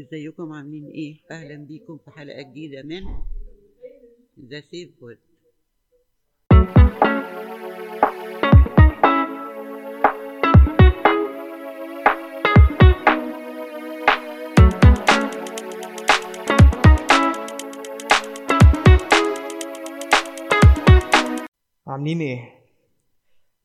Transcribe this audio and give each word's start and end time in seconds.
ازيكم؟ 0.00 0.52
عاملين 0.52 0.86
إيه؟ 0.86 1.16
أهلا 1.30 1.56
بيكم 1.56 1.98
في 2.04 2.10
حلقة 2.10 2.42
جديدة 2.42 2.82
من 2.82 3.02
The 4.50 4.60
Safe 4.60 5.02
Pod 5.02 5.18
عاملين 21.86 22.20
إيه؟ 22.20 22.40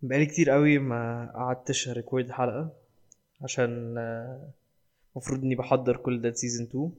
بقالي 0.01 0.25
كتير 0.25 0.49
قوي 0.49 0.77
ما 0.77 1.31
قعدتش 1.35 1.89
record 1.89 2.31
حلقة 2.31 2.69
عشان 3.41 3.95
المفروض 5.15 5.43
إني 5.43 5.55
بحضر 5.55 5.97
كل 5.97 6.21
ده 6.21 6.33
season 6.33 6.65
2 6.67 6.91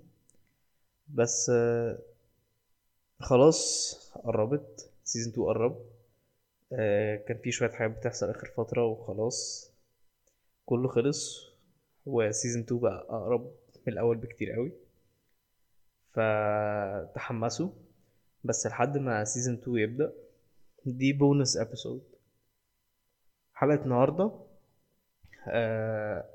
بس 1.09 1.51
آه، 1.55 1.99
خلاص 3.21 3.95
قربت. 4.25 4.91
season 5.05 5.33
2 5.33 5.47
قرب. 5.47 5.81
آه، 6.73 7.17
كان 7.17 7.39
في 7.39 7.53
شوية 7.53 7.71
حاجات 7.71 7.97
بتحصل 7.99 8.31
آخر 8.31 8.47
فترة 8.57 8.85
وخلاص. 8.87 9.71
كله 10.67 10.89
خلص. 10.89 11.51
و 12.07 12.15
season 12.15 12.63
2 12.63 12.81
بقى 12.81 13.07
أقرب 13.11 13.55
من 13.87 13.93
الأول 13.93 14.17
بكتير 14.17 14.53
قوي. 14.53 14.73
فتحمسوا. 16.15 17.71
بس 18.45 18.67
لحد 18.67 18.99
ما 18.99 19.25
season 19.25 19.55
2 19.55 19.77
يبدأ 19.79 20.13
دي 20.87 21.13
bonus 21.13 21.57
episode 21.57 22.03
حلقة 23.55 23.85
النهاردة 23.85 24.33
أه 25.49 26.34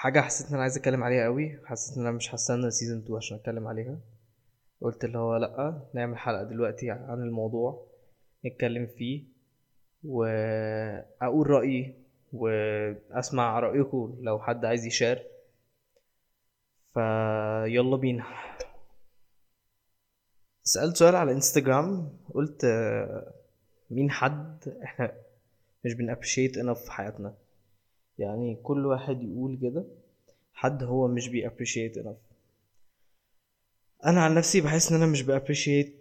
حاجة 0.00 0.20
حسيت 0.20 0.46
إن 0.46 0.52
أنا 0.52 0.62
عايز 0.62 0.76
أتكلم 0.76 1.04
عليها 1.04 1.24
قوي 1.24 1.60
حسيت 1.64 1.96
إن 1.96 2.06
أنا 2.06 2.16
مش 2.16 2.34
هستنى 2.34 2.70
سيزون 2.70 2.98
2 2.98 3.16
عشان 3.16 3.36
أتكلم 3.36 3.66
عليها. 3.66 3.98
قلت 4.80 5.04
اللي 5.04 5.18
هو 5.18 5.36
لأ 5.36 5.82
نعمل 5.94 6.18
حلقة 6.18 6.42
دلوقتي 6.44 6.90
عن 6.90 7.22
الموضوع 7.22 7.86
نتكلم 8.46 8.86
فيه 8.86 9.24
وأقول 10.04 11.50
رأيي 11.50 11.94
وأسمع 12.32 13.60
رأيكم 13.60 14.18
لو 14.20 14.38
حد 14.38 14.64
عايز 14.64 14.86
يشار 14.86 15.22
فيلا 16.94 17.96
بينا. 17.96 18.24
سألت 20.62 20.96
سؤال 20.96 21.16
على 21.16 21.32
انستجرام 21.32 22.18
قلت 22.34 22.66
مين 23.90 24.10
حد 24.10 24.78
إحنا 24.82 25.12
مش 25.84 25.94
بن 25.94 26.05
appreciate 26.05 26.58
enough 26.58 26.84
في 26.84 26.92
حياتنا. 26.92 27.34
يعني 28.18 28.56
كل 28.62 28.86
واحد 28.86 29.22
يقول 29.22 29.58
كده 29.62 29.84
حد 30.54 30.82
هو 30.82 31.08
مش 31.08 31.28
بي 31.28 31.40
appreciate 31.40 31.98
enough. 31.98 32.34
أنا 34.06 34.20
عن 34.24 34.34
نفسي 34.34 34.60
بحس 34.60 34.92
إن 34.92 35.02
أنا 35.02 35.12
مش 35.12 35.22
ب 35.22 35.28
appreciate 35.28 35.94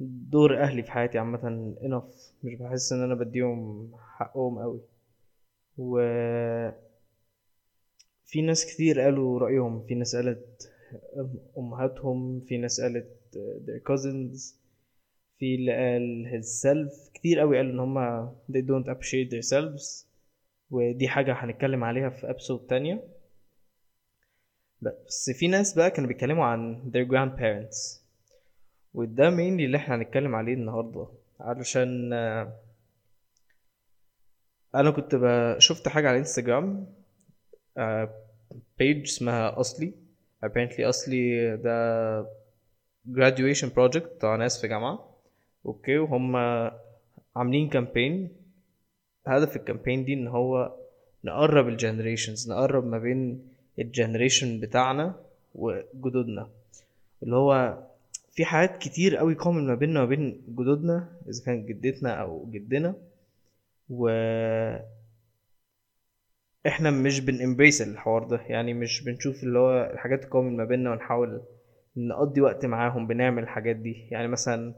دور 0.00 0.58
أهلي 0.62 0.82
في 0.82 0.90
حياتي 0.90 1.18
عامة 1.18 1.74
enough. 1.82 2.44
مش 2.44 2.54
بحس 2.54 2.92
إن 2.92 3.02
أنا 3.02 3.14
بديهم 3.14 3.90
حقهم 3.98 4.58
قوي 4.58 4.80
و 5.78 5.98
في 8.24 8.42
ناس 8.42 8.66
كتير 8.66 9.00
قالوا 9.00 9.38
رأيهم 9.38 9.82
في 9.86 9.94
ناس 9.94 10.16
قالت 10.16 10.72
أمهاتهم 11.58 12.40
في 12.40 12.56
ناس 12.58 12.80
قالت 12.80 13.06
their 13.66 13.92
cousins 13.92 14.54
في 15.38 15.54
اللي 15.54 15.72
قال 15.72 16.30
his 16.32 16.46
self. 16.46 17.12
كتير 17.14 17.40
قوي 17.40 17.56
قالوا 17.56 17.72
إن 17.72 17.78
هما 17.80 18.36
they 18.52 18.60
don't 18.62 18.88
appreciate 18.94 19.30
themselves 19.30 20.04
ودي 20.74 21.08
حاجة 21.08 21.32
هنتكلم 21.32 21.84
عليها 21.84 22.08
في 22.08 22.26
episode 22.26 22.68
تانية. 22.68 23.02
بس 24.80 25.30
في 25.30 25.48
ناس 25.48 25.74
بقى 25.74 25.90
كانوا 25.90 26.08
بيتكلموا 26.08 26.44
عن 26.44 26.90
their 26.94 27.08
grandparents. 27.10 28.00
وده 28.94 29.30
mainly 29.30 29.60
اللي 29.60 29.76
إحنا 29.76 29.94
هنتكلم 29.94 30.34
عليه 30.34 30.54
النهاردة. 30.54 31.08
علشان 31.40 32.12
آه، 32.12 32.60
أنا 34.74 34.90
كنت 34.90 35.16
شفت 35.58 35.88
حاجة 35.88 36.08
على 36.08 36.18
انستجرام 36.18 36.94
page 38.78 39.02
اسمها 39.02 39.60
أصلي. 39.60 39.92
Apparently 40.46 40.80
أصلي 40.80 41.56
ده 41.56 42.22
graduation 43.12 43.68
project 43.76 44.06
بتاع 44.16 44.36
ناس 44.36 44.60
في 44.60 44.68
جامعة. 44.68 45.16
okay 45.66 45.98
وهم 45.98 46.36
عاملين 47.36 47.68
campaign 47.68 48.43
هدف 49.26 49.56
ال 49.56 49.61
campaign 49.61 50.04
دي 50.04 50.14
إن 50.14 50.28
هو 50.28 50.72
نقرب 51.24 51.68
ال 51.68 51.75
generations 51.75 52.50
نقرب 52.50 52.86
ما 52.86 52.98
بين 52.98 53.48
ال 53.78 53.85
generation 53.85 54.60
بتاعنا 54.60 55.14
وجدودنا. 55.54 56.48
اللي 57.22 57.36
هو 57.36 57.78
في 58.32 58.44
حاجات 58.44 58.78
كتير 58.78 59.16
قوي 59.16 59.34
common 59.34 59.66
ما 59.66 59.74
بيننا 59.74 60.02
وبين 60.02 60.42
جدودنا 60.48 61.08
إذا 61.28 61.44
كان 61.44 61.66
جدتنا 61.66 62.10
أو 62.14 62.48
جدنا. 62.50 62.94
و 63.90 64.08
إحنا 66.66 66.90
مش 66.90 67.20
بن 67.20 67.34
embrace 67.34 67.82
الحوار 67.82 68.24
ده 68.24 68.40
يعني 68.48 68.74
مش 68.74 69.04
بنشوف 69.04 69.42
اللي 69.42 69.58
هو 69.58 69.90
الحاجات 69.92 70.24
ال 70.24 70.29
common 70.29 70.56
ما 70.56 70.64
بيننا 70.64 70.90
ونحاول 70.90 71.40
نقضي 71.96 72.40
وقت 72.40 72.66
معاهم 72.66 73.06
بنعمل 73.06 73.42
الحاجات 73.42 73.76
دي. 73.76 74.06
يعني 74.10 74.28
مثلا 74.28 74.74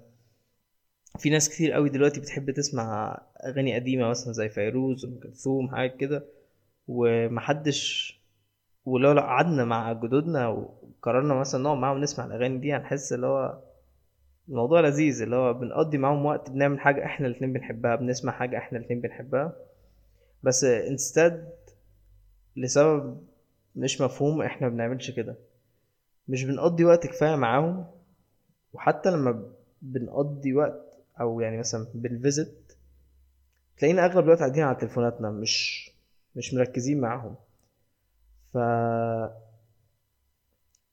في 1.18 1.30
ناس 1.30 1.48
كتير 1.48 1.72
قوي 1.72 1.88
دلوقتي 1.88 2.20
بتحب 2.20 2.50
تسمع 2.50 3.18
أغاني 3.46 3.74
قديمة 3.74 4.08
مثلا 4.08 4.32
زي 4.32 4.48
فيروز 4.48 5.04
أم 5.04 5.18
كلثوم 5.22 5.68
حاجات 5.70 5.96
كده. 5.96 6.24
ومحدش 6.88 8.16
ولو 8.84 9.12
لو 9.12 9.20
قعدنا 9.22 9.64
مع 9.64 9.92
جدودنا 9.92 10.48
وقررنا 10.48 11.34
مثلا 11.34 11.62
نقعد 11.62 11.76
معاهم 11.78 12.00
نسمع 12.00 12.24
الأغاني 12.26 12.58
دي 12.58 12.72
هنحس 12.72 13.12
اللي 13.12 13.26
هو 13.26 13.58
الموضوع 14.48 14.80
لذيذ 14.80 15.22
اللي 15.22 15.36
هو 15.36 15.54
بنقضي 15.54 15.98
معاهم 15.98 16.26
وقت 16.26 16.50
بنعمل 16.50 16.80
حاجة 16.80 17.04
إحنا 17.04 17.26
الاتنين 17.26 17.52
بنحبها 17.52 17.96
بنسمع 17.96 18.32
حاجة 18.32 18.58
إحنا 18.58 18.78
الاتنين 18.78 19.00
بنحبها. 19.00 19.56
بس 20.42 20.64
انستاد 20.64 21.50
لسبب 22.56 23.22
مش 23.76 24.00
مفهوم 24.00 24.42
إحنا 24.42 24.68
بنعملش 24.68 25.10
كده. 25.10 25.36
مش 26.28 26.44
بنقضي 26.44 26.84
وقت 26.84 27.06
كفاية 27.06 27.36
معاهم 27.36 27.86
وحتى 28.72 29.10
لما 29.10 29.52
بنقضي 29.82 30.54
وقت 30.54 30.85
أو 31.20 31.40
يعني 31.40 31.58
مثلا 31.58 31.86
بنفيزت 31.94 32.76
تلاقينا 33.78 34.04
أغلب 34.04 34.24
الوقت 34.24 34.38
قاعدين 34.38 34.62
على 34.64 34.76
تليفوناتنا 34.76 35.30
مش 35.30 35.90
مش 36.36 36.54
مركزين 36.54 37.00
معاهم 37.00 37.36
ف 38.52 38.56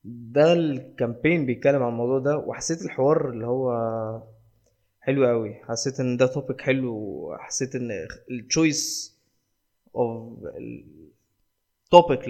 ده 0.04 0.52
ال 0.52 0.62
campaign 0.62 1.46
بيتكلم 1.46 1.82
عن 1.82 1.88
الموضوع 1.92 2.18
ده 2.18 2.36
وحسيت 2.38 2.82
الحوار 2.82 3.30
اللي 3.30 3.46
هو 3.46 3.72
حلو 5.00 5.26
قوي 5.26 5.54
حسيت 5.54 6.00
إن 6.00 6.16
ده 6.16 6.26
topic 6.26 6.60
حلو 6.60 6.94
وحسيت 6.94 7.74
إن 7.74 7.90
ال 8.30 8.42
choice 8.42 9.14
of 9.96 10.38
ال 11.86 11.92
topic 11.92 12.20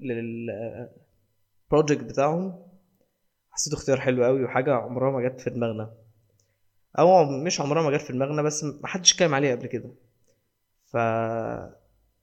لل 0.00 0.45
project 0.45 2.04
بتاعهم 2.04 2.62
حسيته 3.50 3.74
اختيار 3.74 4.00
حلو 4.00 4.24
قوي 4.24 4.44
وحاجة 4.44 4.74
عمرها 4.74 5.10
ما 5.10 5.28
جت 5.28 5.40
في 5.40 5.50
دماغنا. 5.50 5.90
أو 6.98 7.24
مش 7.24 7.60
عمرها 7.60 7.82
ما 7.82 7.96
جت 7.96 8.02
في 8.02 8.12
دماغنا 8.12 8.42
بس 8.42 8.64
محدش 8.64 9.12
اتكلم 9.12 9.34
عليها 9.34 9.54
قبل 9.56 9.66
كده. 9.66 9.90
ف 10.86 10.96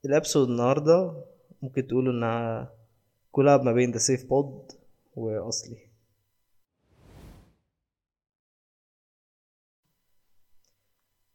ال 0.05 0.11
episode 0.11 0.50
النهارده 0.50 1.24
ممكن 1.62 1.88
تقولوا 1.88 2.13
إنها 2.13 2.74
collab 3.31 3.63
ما 3.63 3.72
بين 3.74 3.91
The 3.91 3.97
Safe 3.97 4.25
Pod 4.29 4.72
وأصلي. 5.16 5.78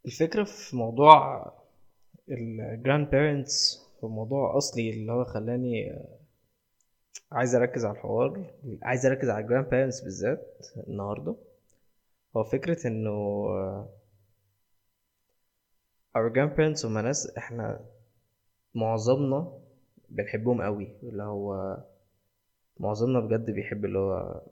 الفكرة 0.06 0.44
في 0.44 0.76
موضوع 0.76 1.52
ال 2.28 3.10
grandparents 3.10 3.86
وموضوع 4.02 4.56
أصلي 4.58 4.90
اللي 4.90 5.12
هو 5.12 5.24
خلاني 5.24 6.02
عايز 7.32 7.54
أركز 7.54 7.84
على 7.84 7.94
الحوار 7.96 8.50
عايز 8.82 9.06
أركز 9.06 9.28
على 9.28 9.44
ال 9.44 9.68
grandparents 9.70 10.00
بالذات 10.00 10.66
النهارده. 10.88 11.34
هو 12.36 12.44
فكرة 12.44 12.86
إنه 12.86 13.44
our 16.16 16.30
grandparents 16.32 16.84
هما 16.84 17.02
ناس 17.02 17.36
إحنا 17.38 17.80
معظمنا 18.74 19.58
بنحبهم 20.08 20.62
قوي 20.62 20.96
اللي 21.02 21.22
هو 21.22 21.76
معظمنا 22.80 23.20
بجد 23.20 23.50
بيحب 23.50 23.84
اللي 23.84 23.98
هو 23.98 24.42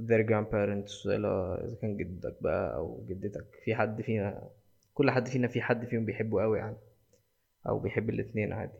their 0.00 0.26
grandparents 0.28 1.06
إذا 1.06 1.76
كان 1.82 1.96
جدك 1.96 2.36
بقى 2.42 2.76
أو 2.76 3.04
جدتك 3.08 3.46
في 3.64 3.74
حد 3.74 4.02
فينا 4.02 4.50
كل 4.94 5.10
حد 5.10 5.28
فينا 5.28 5.48
في 5.48 5.62
حد 5.62 5.84
فيهم 5.86 6.04
بيحبه 6.04 6.42
قوي 6.42 6.58
يعني 6.58 6.76
أو 7.68 7.78
بيحب 7.78 8.10
الاتنين 8.10 8.52
عادي. 8.52 8.78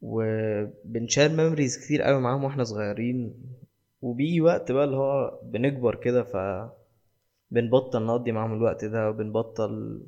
وبنشار 0.00 1.28
ميموريز 1.28 1.84
كتير 1.84 2.02
قوي 2.02 2.20
معاهم 2.20 2.44
وإحنا 2.44 2.64
صغيرين. 2.64 3.34
وبيجي 4.04 4.40
وقت 4.40 4.72
بقى 4.72 4.84
اللي 4.84 4.96
هو 4.96 5.40
بنكبر 5.42 5.94
كده 5.94 6.22
ف 6.22 6.36
بنبطل 7.50 8.06
نقضي 8.06 8.32
معاهم 8.32 8.52
الوقت 8.54 8.84
ده 8.84 9.10
وبنبطل 9.10 10.00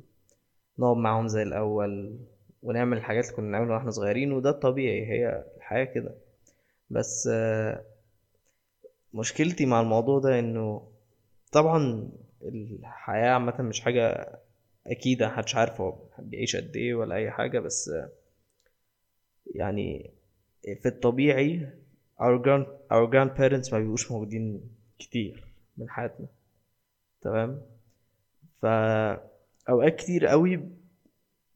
نقعد 0.79 0.97
معاهم 0.97 1.27
زي 1.27 1.43
الأول 1.43 2.19
ونعمل 2.63 2.97
الحاجات 2.97 3.23
اللي 3.25 3.35
كنا 3.35 3.47
بنعملها 3.47 3.75
وإحنا 3.75 3.91
صغيرين 3.91 4.31
وده 4.31 4.49
الطبيعي 4.49 5.05
هي 5.05 5.45
الحياة 5.57 5.83
كده. 5.85 6.15
بس 6.89 7.29
مشكلتي 9.13 9.65
مع 9.65 9.81
الموضوع 9.81 10.19
ده 10.19 10.39
إنه 10.39 10.91
طبعا 11.51 12.09
الحياة 12.43 13.29
عامة 13.29 13.61
مش 13.61 13.81
حاجة 13.81 14.35
أكيدة 14.87 15.27
محدش 15.27 15.55
عارف 15.55 15.81
هو 15.81 15.95
بيعيش 16.19 16.55
قد 16.55 16.75
إيه 16.75 16.95
ولا 16.95 17.15
أي 17.15 17.31
حاجة 17.31 17.59
بس 17.59 17.91
يعني 19.55 20.11
في 20.81 20.87
الطبيعي 20.87 21.69
our 22.21 22.37
grand 22.45 22.65
our 22.91 23.07
grandparents 23.13 23.73
ما 23.73 23.79
بيبقوش 23.79 24.11
موجودين 24.11 24.61
كتير 24.99 25.47
من 25.77 25.89
حياتنا. 25.89 26.27
تمام؟ 27.21 27.61
فأوقات 28.61 29.95
كتير 29.95 30.25
قوي 30.27 30.69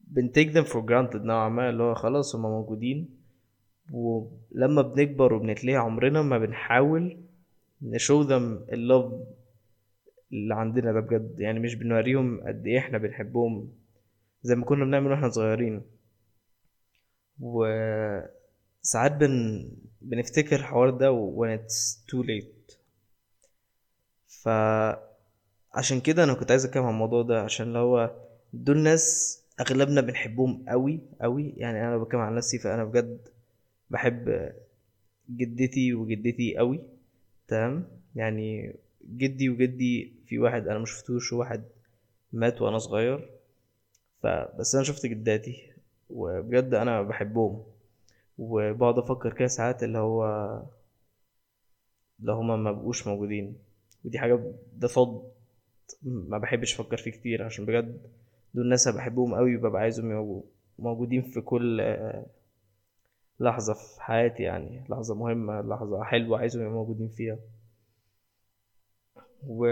بن 0.00 0.30
take 0.38 0.52
them 0.54 0.66
for 0.72 0.80
granted 0.82 1.16
نوعا 1.22 1.48
ما 1.48 1.70
اللي 1.70 1.82
هو 1.82 1.94
خلاص 1.94 2.36
هما 2.36 2.48
موجودين. 2.48 3.08
ولما 3.92 4.82
بنكبر 4.82 5.32
وبنتلاقي 5.34 5.76
عمرنا 5.76 6.22
ما 6.22 6.38
بنحاول 6.38 7.16
نشو 7.82 8.24
them 8.28 8.72
اللوف 8.72 9.12
اللي 10.32 10.54
عندنا 10.54 10.92
ده 10.92 11.00
بجد. 11.00 11.40
يعني 11.40 11.60
مش 11.60 11.74
بنوريهم 11.74 12.40
قد 12.46 12.66
إيه 12.66 12.78
إحنا 12.78 12.98
بنحبهم 12.98 13.72
زي 14.42 14.54
ما 14.54 14.64
كنا 14.64 14.84
بنعمل 14.84 15.10
وإحنا 15.10 15.28
صغيرين. 15.28 15.82
وساعات 17.40 19.12
بن 19.12 19.68
بنفتكر 20.04 20.56
الحوار 20.56 20.90
ده 20.90 21.10
when 21.36 21.58
it's 21.60 21.96
too 22.10 22.22
late. 22.26 22.76
فعشان 24.42 26.00
كده 26.04 26.24
أنا 26.24 26.34
كنت 26.34 26.50
عايز 26.50 26.64
أتكلم 26.64 26.82
عن 26.84 26.92
الموضوع 26.92 27.22
ده 27.22 27.42
عشان 27.42 27.66
اللي 27.66 27.78
هو 27.78 28.10
دول 28.52 28.78
ناس 28.78 29.38
أغلبنا 29.60 30.00
بنحبهم 30.00 30.64
قوي 30.68 31.00
قوي 31.20 31.54
يعني 31.56 31.80
أنا 31.88 31.98
بتكلم 31.98 32.20
عن 32.20 32.34
نفسي 32.34 32.58
فأنا 32.58 32.84
بجد 32.84 33.28
بحب 33.90 34.52
جدتي 35.30 35.94
وجدتي 35.94 36.56
قوي 36.56 36.80
تمام؟ 37.48 37.88
يعني 38.14 38.76
جدي 39.16 39.48
وجدي 39.48 40.12
في 40.26 40.38
واحد 40.38 40.68
أنا 40.68 40.78
مشفتوش 40.78 41.32
وواحد 41.32 41.64
مات 42.32 42.62
وأنا 42.62 42.78
صغير. 42.78 43.30
فبس 44.22 44.74
أنا 44.74 44.84
شفت 44.84 45.06
جداتي 45.06 45.72
وبجد 46.10 46.74
أنا 46.74 47.02
بحبهم. 47.02 47.62
وبقعد 48.42 48.98
أفكر 48.98 49.32
كده 49.32 49.48
ساعات 49.48 49.82
اللي 49.82 49.98
هو 49.98 50.24
لو 52.20 52.34
هما 52.34 52.56
ما 52.56 52.72
بقوش 52.72 53.06
موجودين. 53.06 53.58
ودي 54.04 54.18
حاجة 54.18 54.52
ده 54.72 54.88
صد 54.88 55.32
ما 56.02 56.38
بحبش 56.38 56.80
أفكر 56.80 56.96
فيه 56.96 57.10
كتير 57.10 57.42
عشان 57.44 57.66
بجد 57.66 58.10
دول 58.54 58.68
ناس 58.68 58.86
أنا 58.86 58.96
بحبهم 58.96 59.34
قوي 59.34 59.56
وببقى 59.56 59.82
عايزهم 59.82 60.42
موجودين 60.78 61.22
في 61.22 61.40
كل 61.40 61.82
لحظة 63.40 63.74
في 63.74 64.02
حياتي 64.02 64.42
يعني. 64.42 64.84
لحظة 64.90 65.14
مهمة 65.14 65.60
لحظة 65.60 66.04
حلوة 66.04 66.38
عايزهم 66.38 66.62
يبقوا 66.62 66.76
موجودين 66.76 67.08
فيها. 67.08 67.38
و 69.46 69.66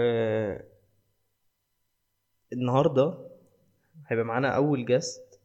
النهاردة 2.53 3.17
هيبقى 4.07 4.25
معانا 4.25 4.55
أول 4.55 4.85
guest 4.85 5.39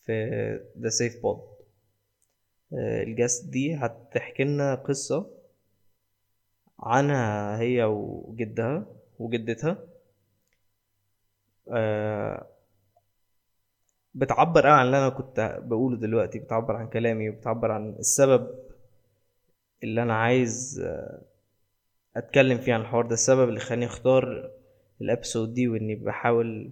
في 0.00 0.30
The 0.78 0.88
Safe 0.88 1.22
Pod 1.22 1.55
ال 2.72 2.85
guest 2.85 3.48
دي 3.48 3.74
هتحكي 3.74 4.44
لنا 4.44 4.74
قصة 4.74 5.30
عنها 6.80 7.58
هي 7.60 7.84
وجدها 7.84 8.86
وجدتها. 9.18 9.78
آه، 11.72 12.46
بتعبر 14.14 14.66
عن 14.66 14.86
اللي 14.86 14.98
أنا 14.98 15.08
كنت 15.08 15.58
بقوله 15.62 15.96
دلوقتي 15.96 16.38
بتعبر 16.38 16.76
عن 16.76 16.88
كلامي 16.88 17.28
وبتعبر 17.30 17.70
عن 17.70 17.90
السبب 17.98 18.50
اللي 19.82 20.02
أنا 20.02 20.14
عايز 20.14 20.80
آه، 20.84 21.22
أتكلم 22.16 22.58
فيه 22.58 22.74
عن 22.74 22.80
الحوار 22.80 23.06
ده. 23.06 23.14
السبب 23.14 23.48
اللي 23.48 23.60
خلاني 23.60 23.86
أختار 23.86 24.50
ال 25.00 25.07
episode 25.07 25.54
دي 25.54 25.68
وإني 25.68 25.94
بحاول 25.94 26.70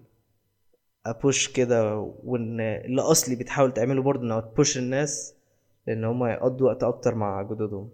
ا 1.07 1.15
push 1.15 1.49
كده 1.53 1.97
وإن 1.99 2.61
اللي 2.61 3.03
أصلي 3.03 3.37
بتحاول 3.37 3.75
تعمله 3.75 4.03
برضه 4.03 4.23
انها 4.23 4.41
ت 4.41 4.48
push 4.48 4.79
الناس 4.79 5.35
لأن 5.87 6.05
هما 6.05 6.33
يقضوا 6.33 6.69
وقت 6.71 6.83
أكتر 6.83 7.15
مع 7.15 7.43
جدودهم. 7.43 7.91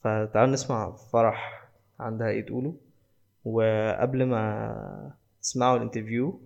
فتعالوا 0.00 0.52
نسمع 0.52 0.96
فرح 0.96 1.68
عندها 2.00 2.28
إيه 2.28 2.46
تقوله. 2.46 2.76
وقبل 3.44 4.24
ما 4.26 5.14
تسمعوا 5.42 5.76
ال 5.76 5.82
interview 5.82 6.40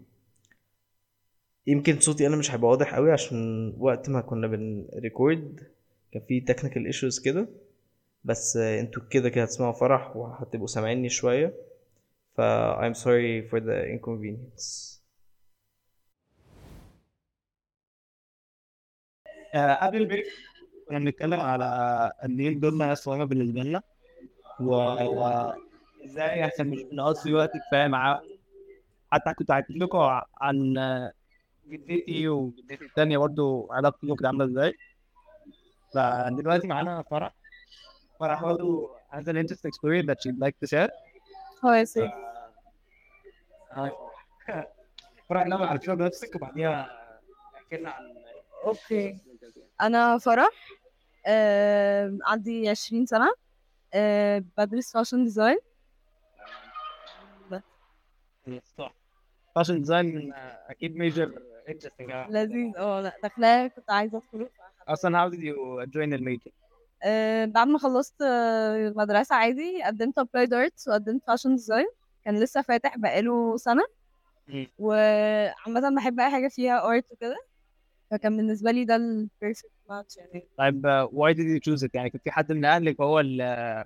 يمكن 1.67 2.01
صوتي 2.01 2.27
أنا 2.27 2.37
مش 2.37 2.51
هيبقى 2.55 2.71
واضح 2.71 2.95
قوي 2.95 3.13
عشان 3.13 3.75
وقت 3.79 4.09
ما 4.09 4.21
كنا 4.21 4.47
بن 4.47 4.75
record 4.75 5.61
كان 6.13 6.23
في 6.29 6.41
technical 6.41 6.87
issues 6.87 7.21
كده. 7.21 7.49
بس 8.25 8.57
أنتوا 8.57 9.03
كده 9.11 9.29
كده 9.29 9.45
هتسمعوا 9.45 9.73
فرح 9.73 10.17
وهتبقوا 10.17 10.67
سامعيني 10.67 11.09
شوية. 11.09 11.55
ف 12.37 12.41
I'm 12.81 12.95
sorry 12.95 13.51
for 13.51 13.61
the 13.61 13.87
inconvenience. 13.97 14.93
آه، 19.55 19.87
قبل 19.87 19.97
ال 19.97 20.02
break 20.02 20.27
كنا 20.93 21.05
بنتكلم 21.05 21.41
على 21.41 22.13
قد 22.23 22.41
إيه 22.41 22.49
الجمله 22.49 22.95
صغيره 22.95 23.25
بالنسبة 23.25 23.61
لنا. 23.61 23.83
وازاي 24.61 26.45
إحنا 26.45 26.65
مش 26.65 26.83
بنقضي 26.83 27.35
وقت 27.35 27.51
كفاية 27.57 27.87
معاه. 27.87 28.23
حتى 29.13 29.35
كنت 29.35 29.53
حكيت 29.53 29.77
لكم 29.77 30.21
عن 30.41 30.75
جدتي 31.69 32.29
وجدتي 32.29 32.85
التانية 32.85 33.19
برضه 33.19 33.69
علاقتي 33.71 34.07
كانت 34.07 34.27
عاملة 34.27 34.45
إزاي. 34.45 34.75
فدلوقتي 35.95 36.67
معانا 36.67 37.03
فرح. 37.03 37.35
فرح 38.21 38.43
برضه 38.43 38.91
has 39.13 39.25
an 39.25 39.37
interesting 39.37 39.73
story 39.79 40.03
that 40.09 40.17
she'd 40.23 40.39
like 40.45 40.57
to 40.65 40.69
share. 40.69 40.91
هو 41.65 41.73
يا 41.73 41.85
سيف 41.85 42.11
فرح 45.29 45.47
لما 45.47 45.67
عرفتيها 45.67 45.95
بنفسك 45.95 46.37
وبعديها 46.37 46.91
احكي 47.57 47.77
لنا 47.77 47.91
عن 47.91 48.05
okay. 48.65 49.19
أنا 49.81 50.19
فرح. 50.19 50.82
عندي 52.27 52.69
عشرين 52.69 53.07
سنة. 53.07 53.33
آه، 53.95 54.45
بدرس 54.59 54.93
fashion 54.93 55.25
design 55.25 55.59
صح 58.79 58.95
fashion 59.55 59.79
design 59.79 60.33
أكيد 60.69 60.97
major 60.97 61.43
interesting 61.69 62.11
لذيذ. 62.29 62.77
آه 62.77 63.01
لا 63.01 63.13
داخلاه 63.23 63.67
كنت 63.67 63.91
عايزة 63.91 64.19
ادخله 64.19 64.49
أصلا 64.89 65.19
how 65.29 65.33
did 65.33 65.39
you 65.39 65.87
join 65.93 65.97
ال 65.97 66.06
major 66.06 66.51
آه، 67.05 67.45
بعد 67.45 67.69
ما 67.69 67.79
خلصت 67.79 68.23
آه، 68.23 68.93
مدرسة 68.97 69.35
عادي 69.35 69.83
قدمت 69.83 70.19
applied 70.19 70.55
arts 70.55 70.89
وقدمت 70.89 71.23
fashion 71.27 71.51
design 71.55 71.87
كان 72.25 72.41
لسه 72.41 72.63
فاتح 72.63 72.99
بقاله 72.99 73.57
سنة. 73.57 73.83
وعامة 74.79 75.97
بحب 75.97 76.21
أي 76.21 76.31
حاجة 76.31 76.49
فيها 76.49 76.89
art 76.89 77.13
وكده. 77.13 77.37
فكان 78.11 78.37
بالنسبة 78.37 78.71
لي 78.71 78.85
ده 78.85 78.97
ال 78.97 79.06
perfect 79.06 79.71
طيب 80.59 80.87
uh, 80.87 81.09
why 81.11 81.35
did 81.35 81.47
you 81.47 81.73
choose 81.73 81.87
it 81.87 81.91
يعني 81.95 82.11
كان 82.11 82.21
في 82.25 82.31
حد 82.31 82.53
من 82.53 82.65
أهلك 82.65 83.01
هو 83.01 83.21
اللي 83.21 83.85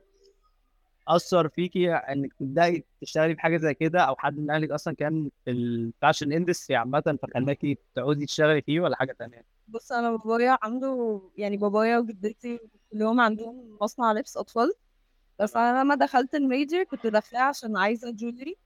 أثر 1.09 1.49
فيكي 1.49 1.95
انك 1.95 2.33
تبداي 2.35 2.85
تشتغلي 3.01 3.35
في 3.35 3.41
حاجة 3.41 3.57
زي 3.57 3.75
كده؟ 3.75 4.01
أو 4.01 4.17
حد 4.17 4.39
من 4.39 4.51
أهلك 4.51 4.71
أصلا 4.71 4.95
كان 4.95 5.31
في 5.45 5.51
ال 5.51 5.61
fashion 5.61 6.33
industry 6.33 6.77
عامة 6.77 7.19
فخلاكي 7.23 7.79
تعودي 7.95 8.27
تشتغلي 8.27 8.63
فيه 8.63 8.81
ولا 8.81 8.97
حاجة 8.97 9.13
تانية؟ 9.13 9.45
بص 9.69 9.93
أنا 9.93 10.17
بابايا 10.17 10.59
عنده 10.63 11.21
يعني 11.37 11.57
بابايا 11.57 11.99
وجدتي 11.99 12.61
كلهم 12.93 13.21
عندهم 13.21 13.79
مصنع 13.81 14.13
لبس 14.13 14.37
أطفال. 14.37 14.73
بس 15.39 15.57
أنا 15.57 15.81
لما 15.83 15.95
دخلت 15.95 16.35
ال 16.35 16.43
major 16.43 16.85
كنت 16.85 17.07
داخلاه 17.07 17.41
عشان 17.43 17.77
عايزة 17.77 18.11
jewelry 18.11 18.57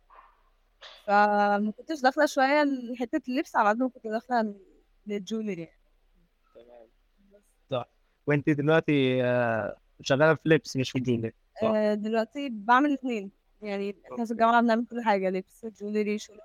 فما 1.06 1.72
كنتش 1.76 2.00
داخلة 2.00 2.26
شوية 2.26 2.62
لحتة 2.62 3.20
اللبس 3.28 3.56
على 3.56 3.68
قد 3.68 3.78
ما 3.78 3.88
كنت 3.88 4.06
داخلة 4.06 4.54
لل 5.06 5.18
jewelry 5.18 5.62
يعني. 5.62 5.79
وانت 8.26 8.50
دلوقتي 8.50 9.22
uh, 9.22 9.72
شغالة 10.02 10.34
في 10.34 10.48
لبس 10.48 10.76
مش 10.76 10.90
في 10.90 11.00
jewelry. 11.00 11.32
آه، 11.62 11.94
دلوقتي 11.94 12.48
بعمل 12.48 12.88
الاثنين 12.88 13.30
يعني 13.62 13.96
إحنا 14.12 14.24
في 14.24 14.30
الجامعة 14.30 14.62
بنعمل 14.62 14.86
كل 14.86 15.02
حاجة 15.02 15.30
لبس 15.30 15.66
jewelry 15.80 16.18
شغل 16.18 16.40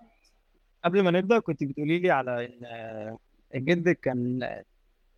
قبل 0.84 1.02
ما 1.02 1.12
نبدأ 1.12 1.40
كنت 1.40 1.64
بتقولي 1.64 2.00
لي 2.00 2.12
على 2.12 2.46
إن 2.46 2.66
آه، 2.66 3.18
جدك 3.56 4.00
كان 4.00 4.50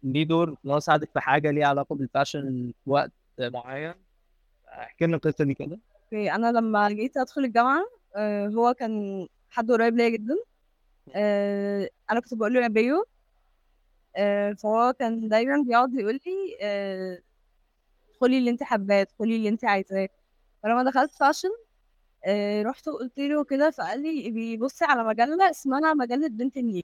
ليه 0.04 0.24
دور 0.24 0.50
إن 0.50 0.72
هو 0.72 0.80
ساعدك 0.80 1.10
في 1.14 1.20
حاجة 1.20 1.52
ليها 1.52 1.68
علاقة 1.68 1.96
بال 1.96 2.13
fashion 2.13 2.74
في 2.84 2.90
وقت 2.90 3.12
معين. 3.40 3.94
احكي 4.68 5.06
لنا 5.06 5.16
القصة 5.16 5.44
دي 5.46 5.54
كده. 5.54 5.80
okay 6.04 6.32
أنا 6.32 6.52
لما 6.52 6.90
جيت 6.90 7.18
أدخل 7.18 7.44
الجامعة 7.46 7.86
آه، 8.16 8.48
هو 8.48 8.74
كان 8.74 9.28
حد 9.50 9.72
قريب 9.72 9.98
ليا 9.98 10.10
جدا. 10.10 10.36
آه، 11.16 11.90
أنا 12.12 12.20
كنت 12.20 12.34
بقول 12.34 12.54
له 12.54 12.62
يا 12.62 12.68
بيو 12.68 12.96
آه، 12.96 13.06
فهو 14.54 14.94
كان 15.00 15.28
دايما 15.30 15.64
بيقعد 15.68 15.94
يقول 15.94 16.20
لي 16.26 16.58
آه، 16.62 17.22
ادخلي 18.12 18.38
اللي 18.38 18.50
انت 18.52 18.64
حباه 18.64 19.02
ادخلي 19.02 19.36
اللي 19.36 19.50
انت 19.50 19.66
عايزاه. 19.66 20.10
فلما 20.64 20.84
دخلت 20.84 21.12
فاشن 21.14 21.50
آه، 22.26 22.64
رحت 22.64 22.88
وقلت 22.88 23.20
له 23.20 23.44
كده 23.44 23.72
فقال 23.72 24.04
لي 24.04 24.32
بيبصي 24.32 24.86
على 24.86 25.04
مجلة 25.04 25.50
اسمها 25.50 25.94
مجلة 25.94 26.28
بنت 26.30 26.58
النيل. 26.58 26.84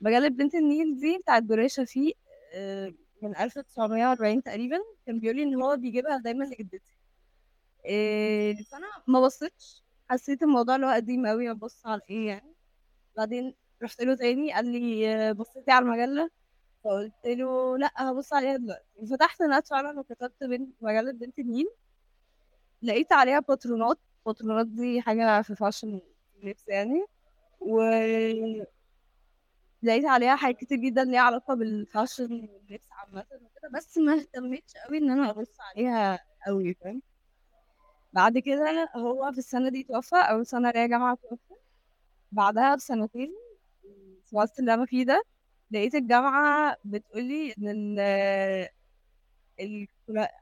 مجلة 0.00 0.28
بنت 0.28 0.54
النيل 0.54 1.00
دي 1.00 1.18
بتاعت 1.18 1.42
دوريا 1.42 1.68
شفيق 1.68 2.16
آه، 2.54 2.94
من 3.22 3.36
1940 3.36 4.42
تقريبا 4.42 4.78
كان 5.06 5.20
بيقول 5.20 5.36
لي 5.36 5.42
إن 5.42 5.62
هو 5.62 5.76
بيجيبها 5.76 6.18
دايما 6.18 6.44
لجدتي. 6.44 6.98
فأنا 8.70 8.86
ما 9.06 9.20
بصيتش 9.20 9.82
حسيت 10.10 10.42
الموضوع 10.42 10.76
اللي 10.76 10.86
هو 10.86 10.90
قديم 10.90 11.26
قوي 11.26 11.50
أبص 11.50 11.86
على 11.86 12.00
إيه 12.10 12.26
يعني؟ 12.28 12.54
بعدين 13.16 13.54
رحت 13.82 14.00
له 14.02 14.14
تاني 14.16 14.52
قال 14.52 14.66
لي 14.72 15.34
بصيتي 15.34 15.70
على 15.70 15.84
المجلة 15.84 16.30
فقلت 16.84 17.26
له 17.26 17.78
لأ 17.78 17.92
هبص 17.96 18.32
عليها 18.32 18.56
دلوقتي. 18.56 19.06
فتحت 19.10 19.40
النت 19.40 19.66
فعلا 19.68 20.00
وكتبت 20.00 20.44
بنت 20.44 20.74
مجلة 20.82 21.12
بنت 21.12 21.38
النيل. 21.38 21.66
لقيت 22.82 23.12
عليها 23.12 23.38
باترونات 23.40 23.98
باترونات 24.26 24.66
دي 24.66 25.00
حاجة 25.02 25.42
في 25.42 25.54
fashion 25.54 26.00
لبس 26.42 26.68
يعني. 26.68 27.06
و 27.60 27.80
لقيت 29.82 30.04
عليها 30.04 30.36
حاجات 30.36 30.56
كتير 30.60 30.78
جدا 30.78 31.04
ليها 31.04 31.20
علاقة 31.20 31.54
بال 31.54 31.75
fashion 31.75 32.48
واللبس 32.52 32.88
عامة 32.92 33.26
وكده. 33.32 33.68
بس 33.74 33.98
ما 33.98 34.14
اهتمتش 34.14 34.76
قوي 34.76 34.98
إن 34.98 35.10
أنا 35.10 35.30
أبص 35.30 35.56
عليها 35.60 36.18
قوي 36.46 36.74
فاهم؟ 36.74 37.02
بعد 38.12 38.38
كده 38.38 38.88
هو 38.96 39.32
في 39.32 39.38
السنة 39.38 39.68
دي 39.68 39.82
توفى 39.82 40.16
أول 40.16 40.46
سنة 40.46 40.70
ليا 40.70 40.86
جامعة 40.86 41.18
توفى. 41.30 41.54
بعدها 42.32 42.74
بسنتين 42.74 43.34
في 44.28 44.32
الوقت 44.32 44.58
اللي 44.60 44.74
أنا 44.74 44.86
فيه 44.86 45.04
ده 45.04 45.22
لقيت 45.70 45.94
الجامعة 45.94 46.76
بتقولي 46.84 47.54
إن 47.58 47.68
ال 47.68 48.68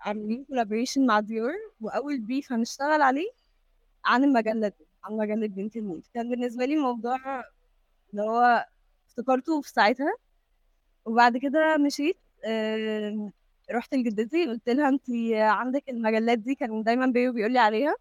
عاملين 0.01 0.45
collaboration 0.45 1.07
مع 1.07 1.21
ديور 1.21 1.53
وأول 1.81 2.21
brief 2.21 2.53
هنشتغل 2.53 3.03
عليه 3.03 3.31
عن 4.05 4.25
المجلة 4.25 4.69
دي 4.69 4.87
عن 5.05 5.13
مجلة 5.17 5.47
بنت 5.47 5.77
النيل 5.77 6.03
كان 6.15 6.31
بالنسبة 6.31 6.65
لي 6.65 6.77
موضوع 6.77 7.17
اللي 8.11 8.23
هو 8.23 8.67
افتكرته 9.09 9.61
في 9.61 9.71
ساعتها. 9.71 10.17
وبعد 11.05 11.37
كده 11.37 11.77
مشيت 11.77 12.17
رحت 13.71 13.95
لجدتي 13.95 14.47
قلت 14.47 14.69
لها 14.69 14.89
انت 14.89 15.11
عندك 15.33 15.89
المجلات 15.89 16.39
دي 16.39 16.55
كان 16.55 16.83
دايما 16.83 17.07
بيو 17.07 17.33
بيقول 17.33 17.53
لي 17.53 17.59
عليها. 17.59 17.97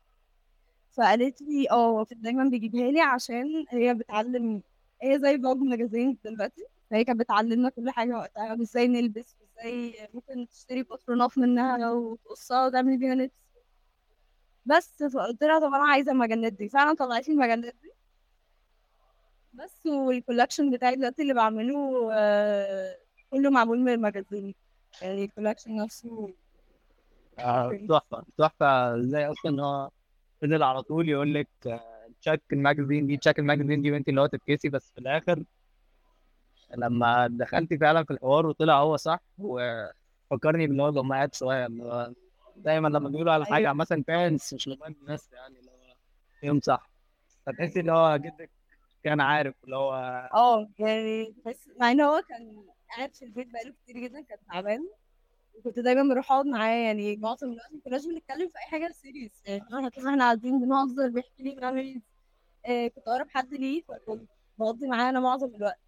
فقالت 0.92 1.42
لي 1.42 1.70
آه 1.72 2.06
دايما 2.12 2.44
بيجيبها 2.50 2.92
لي 2.92 3.02
عشان 3.02 3.66
هي 3.70 3.94
بتعلم 3.94 4.62
هي 5.06 5.20
زي 5.20 5.38
Vogue 5.38 5.58
magazine 5.58 6.18
دلوقتي. 6.26 6.66
فهي 6.92 7.04
كانت 7.04 7.20
بتعلمنا 7.20 7.70
كل 7.70 7.90
حاجة 7.90 8.18
وقتها 8.18 8.62
إزاي 8.62 8.88
نلبس 8.88 9.36
وإزاي 9.42 10.10
ممكن 10.14 10.48
تشتري 10.50 10.84
باترونات 10.84 11.38
منها 11.38 11.92
وتقصها 11.92 12.66
وتعملي 12.66 12.98
بيها 12.98 13.16
لبس. 13.16 13.32
بس 14.66 15.04
فقلت 15.04 15.44
لها 15.44 15.60
طب 15.60 15.74
أنا 15.74 15.84
عايزة 15.88 16.12
المجلات 16.12 16.54
دي. 16.54 16.70
فعلا 16.70 16.96
طلعت 16.96 17.30
المجلات 17.30 17.76
دي. 17.84 17.92
بس 19.54 19.86
وال 19.86 20.00
collection 20.00 20.72
بتاعي 20.72 20.96
دلوقتي 20.96 21.22
اللي 21.22 21.34
بعمله 21.34 22.10
آه، 22.14 22.98
كله 23.32 23.50
معمول 23.50 23.80
من 23.80 23.94
ال 23.94 24.00
magazine 24.00 24.56
يعني 25.02 25.24
ال 25.24 25.28
collection 25.28 25.76
نفسه 25.76 26.34
آه، 27.40 27.80
تحفة 27.90 28.24
تحفة. 28.38 29.00
إزاي 29.00 29.26
أصلا 29.26 29.52
إن 29.52 29.60
هو 29.60 29.90
فضل 30.42 30.64
على 30.64 30.82
طول 30.82 31.10
يقول 31.10 31.34
لك 31.34 31.82
تشيك 32.26 32.42
الماجازين 32.54 33.08
دي 33.08 33.18
تشيك 33.18 33.40
الماجازين 33.40 33.82
دي 33.82 33.92
وانت 33.92 34.10
اللي 34.10 34.22
هو 34.22 34.26
تبكسي 34.26 34.70
بس 34.70 34.92
في 34.92 34.98
الآخر 34.98 35.44
لما 36.78 37.28
دخلت 37.28 37.74
فعلا 37.74 38.04
في 38.04 38.12
الحوار 38.12 38.46
وطلع 38.48 38.80
هو 38.80 38.96
صح 38.98 39.20
وفكرني 39.38 40.68
باللي 40.68 40.84
هو 40.84 40.90
الامهات 40.90 41.36
شوية 41.36 41.66
اللي 41.66 41.84
هو 41.84 42.14
دايما 42.56 42.88
لما 42.88 43.10
بيقولوا 43.10 43.34
على 43.34 43.46
حاجة 43.46 43.56
أيوة. 43.56 43.68
عامة 43.68 44.04
بيرنتس 44.08 44.54
مش 44.54 44.68
لغايه 44.68 44.96
الناس 45.02 45.34
يعني 45.34 45.60
اللي 45.60 45.72
هو 45.72 45.96
فيهم 46.42 46.60
صح. 46.60 46.90
فتحسي 47.46 47.80
اللي 47.80 47.92
هو 47.92 48.18
جدك 48.18 48.50
كان 49.04 49.22
عارف 49.22 49.56
اللي 49.64 49.76
هو 49.76 49.94
آه 50.34 50.70
يعني 50.80 51.36
بس 51.46 51.70
مع 51.80 51.92
إن 51.92 52.02
هو 52.02 52.22
كان 52.30 52.64
قاعد 52.98 53.16
في 53.16 53.26
البيت 53.26 53.48
بقاله 53.54 53.74
كتير 53.84 53.98
جدا 53.98 54.22
كان 54.22 54.38
تعبان. 54.52 54.88
وكنت 55.58 55.80
دايما 55.80 56.14
بروح 56.14 56.32
أقعد 56.32 56.46
معاه 56.46 56.76
يعني 56.76 57.16
معظم 57.16 57.48
الوقت 57.48 57.74
ما 57.74 57.80
كناش 57.86 58.06
بنتكلم 58.06 58.50
في 58.50 58.58
أي 58.58 58.66
حاجة 58.72 58.92
serious 58.92 59.32
يعني 59.46 59.88
إحنا 59.98 60.20
قاعدين 60.20 60.60
بنهزر 60.60 61.08
بيحكي 61.10 61.44
لي 61.44 61.52
بنعمل 61.56 62.02
آه 62.66 62.88
كنت 62.88 63.08
أقرب 63.08 63.28
حد 63.30 63.54
ليه 63.54 63.82
فكنت 63.84 64.30
بقضي 64.58 64.88
معاه 64.88 65.10
أنا 65.10 65.20
معظم 65.20 65.56
الوقت. 65.56 65.80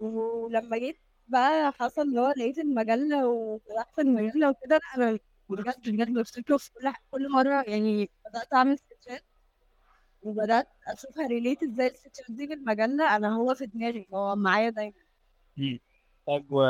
ولما 0.00 0.78
جيت 0.78 0.96
بقى 1.28 1.72
حصل 1.72 2.02
اللي 2.02 2.20
هو 2.20 2.32
لقيت 2.36 2.58
المجلة 2.58 3.26
وفتحت 3.28 3.98
المجلة 3.98 4.50
وكده 4.50 4.76
لأ 4.76 5.04
أنا 5.04 5.18
بجد 5.48 5.90
بجد 5.90 6.12
بفتكره 6.12 6.56
في 6.56 6.70
كل 6.72 6.92
كل 7.10 7.30
مرة 7.32 7.62
يعني 7.62 8.10
بدأت 8.28 8.54
أعمل 8.54 8.78
sketchات 8.78 9.24
وبدأت 10.22 10.68
أشوفها 10.88 11.26
relate 11.26 11.62
إزاي 11.62 11.86
ال 11.86 11.91
sketchات 11.91 12.30
دي 12.30 12.46
بالمجلة 12.46 13.16
أنا 13.16 13.36
هو 13.36 13.54
في 13.54 13.66
دماغي 13.66 14.08
هو 14.14 14.36
معايا 14.36 14.70
دايما. 14.70 14.94
طب 16.26 16.52
و 16.52 16.62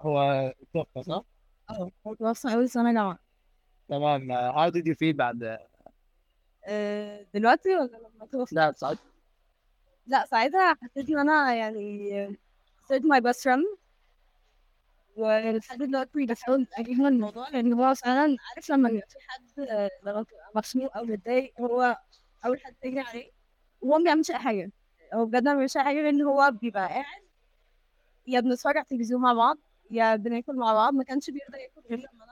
هو 0.00 0.52
تحفه 0.74 1.02
صح؟ 1.02 1.24
آه 1.70 1.90
هو 2.06 2.14
توفى 2.14 2.54
أول 2.54 2.68
سنة 2.70 2.92
جامعة. 2.92 3.18
تمام. 3.88 4.32
How 4.52 4.70
did 4.70 4.82
you 4.86 4.94
feel 4.94 5.16
بعد 5.16 5.58
آه، 6.64 7.26
دلوقتي 7.34 7.76
ولا 7.76 7.96
لما 7.96 8.26
توفى 8.32 8.54
لا 8.54 8.72
صعد 8.76 8.98
لا 10.06 10.26
ساعتها 10.26 10.74
حسيت 10.82 11.10
إن 11.10 11.18
أنا 11.18 11.54
يعني 11.54 12.36
صرت 12.88 13.02
my 13.02 13.20
best 13.20 13.42
friend. 13.42 13.78
ولحد 15.16 15.78
دلوقتي 15.78 16.26
بحاول 16.26 16.66
أجيب 16.74 16.98
من 16.98 17.06
الموضوع 17.06 17.48
لأن 17.48 17.72
هو 17.72 17.94
فعلا 17.94 18.36
عارف 18.54 18.70
لما 18.70 18.88
في 18.88 19.16
حد 19.28 19.66
لما 20.04 20.24
مخنوق 20.56 20.96
أو 20.96 21.04
متضايق 21.04 21.60
هو 21.60 21.98
أول 22.44 22.60
حد 22.60 22.74
تجري 22.82 23.00
عليه 23.00 23.30
وهو 23.80 23.98
ما 23.98 24.04
بيعملش 24.04 24.30
أي 24.30 24.38
حاجة. 24.38 24.70
هو 25.14 25.26
بجد 25.26 25.44
ما 25.44 25.52
بيعملش 25.52 25.76
أي 25.76 25.82
حاجة 25.84 26.02
لأن 26.02 26.22
هو 26.22 26.50
بيبقى 26.62 26.88
قاعد 26.88 27.22
يا 28.26 28.40
بنتفرج 28.40 28.76
على 28.76 28.84
التلفزيون 28.84 29.20
مع 29.20 29.32
بعض 29.32 29.58
يا 29.90 30.16
بناكل 30.16 30.56
مع 30.56 30.72
بعض. 30.72 30.94
ما 30.94 31.04
كانش 31.04 31.30
بيقدر 31.30 31.58
ياكل 31.58 31.80
غير 31.90 31.98
لما 31.98 32.24
أنا 32.24 32.31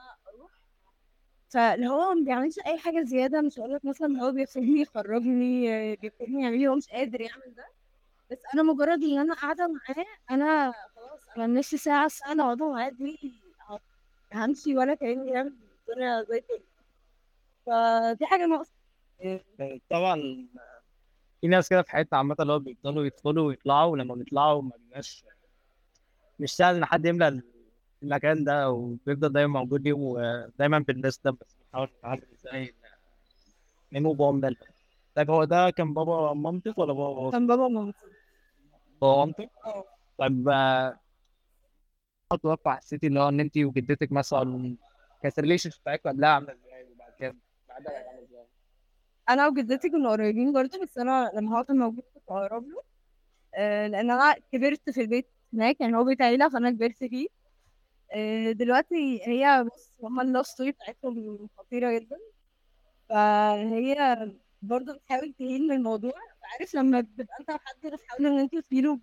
فاللي 1.53 1.87
هو 1.87 2.13
ما 2.13 2.25
بيعملش 2.25 2.59
أي 2.65 2.77
حاجة 2.77 3.03
زيادة 3.03 3.41
مش 3.41 3.59
هقول 3.59 3.73
لك 3.73 3.85
مثلا 3.85 4.23
هو 4.23 4.31
بياخدني 4.31 4.81
يخرجني 4.81 5.95
بياخدني 5.95 6.43
يعمل 6.43 6.59
لي 6.59 6.67
هو 6.67 6.75
مش 6.75 6.89
قادر 6.89 7.21
يعمل 7.21 7.55
ده. 7.57 7.65
بس 8.31 8.37
أنا 8.53 8.63
مجرد 8.63 9.03
إن 9.03 9.17
أنا 9.17 9.33
قاعدة 9.33 9.67
معاه 9.67 10.05
أنا 10.31 10.71
خلاص 10.95 11.19
أنا 11.37 11.47
نص 11.59 11.75
ساعة 11.75 12.07
ساعة 12.07 12.31
أنا 12.31 12.43
قاعدة 12.43 12.69
معاه 12.71 12.89
دي 12.89 13.33
همشي 14.33 14.77
ولا 14.77 14.93
كأني 14.93 15.31
بعمل 15.31 15.53
الدنيا 15.89 16.23
زي 16.23 16.37
الفل. 16.37 16.63
فدي 17.65 18.25
حاجة 18.25 18.45
ناقصة. 18.45 18.71
طبعا 19.89 20.47
في 21.41 21.47
ناس 21.47 21.69
كده 21.69 21.81
في 21.81 21.91
حياتنا 21.91 22.17
عامة 22.17 22.35
اللي 22.39 22.53
هو 22.53 22.59
بيفضلوا 22.59 23.05
يدخلوا 23.05 23.47
ويطلعوا 23.47 23.91
ولما 23.91 24.15
بيطلعوا 24.15 24.61
ما 24.61 24.71
بيبقاش 24.77 25.25
مش 26.39 26.55
سهل 26.55 26.75
إن 26.75 26.85
حد 26.85 27.05
يملى 27.05 27.41
المكان 28.03 28.43
ده 28.43 28.69
وبيفضل 28.69 29.33
دايما 29.33 29.59
موجود 29.59 29.81
ليه 29.81 29.93
ودايما 29.93 30.79
بنستم 30.79 31.31
بس 31.31 31.55
بنحاول 31.59 31.89
نتعلم 31.99 32.21
إزاي 32.33 32.73
نمو 33.93 34.15
اون 34.19 34.39
ده. 34.41 34.55
طيب 35.15 35.31
هو 35.31 35.43
ده 35.43 35.69
كان 35.69 35.93
بابا 35.93 36.33
مامتك 36.33 36.77
ولا 36.77 36.93
بابا 36.93 37.31
كان 37.31 37.47
بابا 37.47 37.65
ومامتي 37.65 37.97
بابا 39.01 39.17
مامتك؟ 39.17 39.49
آه. 39.65 39.85
طيب 40.17 40.49
آه، 40.49 40.99
أتوقع 42.31 42.75
حسيتي 42.75 43.07
اللي 43.07 43.19
هو 43.19 43.29
إن 43.29 43.39
انت 43.39 43.57
وجدتك 43.57 44.11
مثلا 44.11 44.75
كانت 45.23 45.39
ال 45.39 45.42
relation 45.42 45.69
بتاعتكم 45.81 46.09
قبلها 46.09 46.29
عاملة 46.29 46.53
إزاي 46.53 46.87
وبعد 46.91 47.13
كده؟ 47.19 47.35
بعدها 47.69 47.93
عامله 48.07 48.23
إزاي؟ 48.23 48.45
أنا 49.29 49.47
وجدتي 49.47 49.89
كنا 49.89 50.09
قريبين 50.09 50.53
برضه 50.53 50.83
بس 50.83 50.97
أنا 50.97 51.31
لما 51.35 51.59
هو 51.59 51.63
كان 51.63 51.77
موجود 51.77 52.03
كنت 52.13 52.23
اقرب 52.29 52.67
له. 52.67 52.81
آه، 53.55 53.87
لأن 53.87 54.11
أنا 54.11 54.35
كبرت 54.51 54.89
في 54.89 55.01
البيت 55.01 55.27
هناك 55.53 55.81
يعني 55.81 55.95
هو 55.97 56.03
بيت 56.03 56.21
عيلة 56.21 56.49
فأنا 56.49 56.71
كبرت 56.71 56.97
فيه. 57.03 57.27
آه، 57.27 57.40
دلوقتي 58.51 59.21
هي 59.27 59.63
بص 59.73 59.97
هما 60.03 60.21
ال 60.21 60.26
love 60.26 60.47
story 60.47 60.71
بتاعتهم 60.71 61.49
خطيرة 61.57 61.99
جدا. 61.99 62.17
فهي 63.09 64.31
برضه 64.61 64.93
بتحاول 64.93 65.33
تهين 65.39 65.61
من 65.67 65.71
الموضوع. 65.75 66.11
عارف 66.43 66.75
لما 66.75 67.01
بتبقى 67.01 67.35
أنت 67.39 67.49
وحد 67.49 67.75
بتحاول 67.85 68.25
إن 68.25 68.39
أنتوا 68.39 68.61
تهينوا 68.61 68.97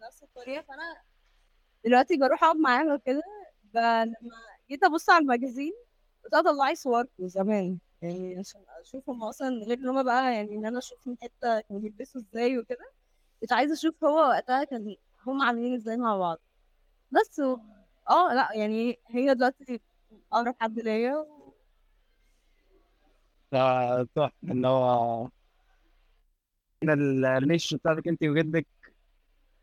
بنفس 0.00 0.22
الطريقة 0.22 0.62
فأنا 0.62 0.96
دلوقتي 1.84 2.16
بروح 2.16 2.44
أقعد 2.44 2.56
معاهم 2.56 2.92
وكده. 2.94 3.22
ب- 3.74 3.78
لما 3.78 4.36
جيت 4.70 4.84
أبص 4.84 5.10
على 5.10 5.22
المجازين 5.22 5.72
كنت 6.24 6.34
أطلع 6.34 6.68
لي 6.68 6.74
صور 6.74 7.04
زمان. 7.18 7.78
يعني 8.02 8.38
عشان 8.38 8.60
أشوف 8.80 9.10
هم 9.10 9.22
أصلا 9.24 9.48
غير 9.64 9.78
إن 9.78 9.88
هم 9.88 10.02
بقى 10.02 10.34
يعني 10.34 10.54
إن 10.56 10.66
أنا 10.66 10.78
أشوف 10.78 11.06
من 11.06 11.16
حتة 11.22 11.60
كانوا 11.60 11.80
بيلبسوا 11.82 12.20
إزاي 12.20 12.58
وكده. 12.58 12.90
كنت 13.40 13.52
عايزة 13.52 13.74
أشوف 13.74 14.04
هو 14.04 14.18
وقتها 14.28 14.64
كان 14.64 14.96
هم 15.26 15.42
عاملين 15.42 15.74
إزاي 15.74 15.96
مع 15.96 16.16
بعض. 16.18 16.38
بس. 17.10 17.40
آه 18.08 18.34
لأ 18.34 18.48
يعني 18.54 18.98
هي 19.08 19.34
دلوقتي 19.34 19.80
أقرب 20.32 20.54
حد 20.60 20.78
ليا 20.78 21.16
و... 21.16 21.52
فتحفة 23.52 24.32
اللي 24.44 24.68
هو 24.68 25.28
إن 26.82 26.90
ال 27.24 27.30
relation 27.30 27.76
بتاعتك 27.76 28.08
انت 28.08 28.22
وجدك 28.24 28.66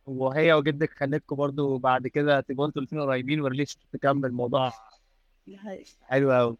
وهي 0.05 0.53
وجدك 0.53 0.93
خلتكم 0.93 1.35
برضو 1.35 1.77
بعد 1.77 2.07
كده 2.07 2.39
تبقوا 2.39 2.67
أنتوا 2.67 2.81
الاثنين 2.81 3.01
قريبين 3.01 3.41
وال 3.41 3.49
relation 3.49 3.79
تكمل 3.93 4.25
الموضوع 4.25 4.73
دي 5.47 5.57
حقيقة. 5.57 5.85
حلو 6.03 6.31
قوي 6.31 6.57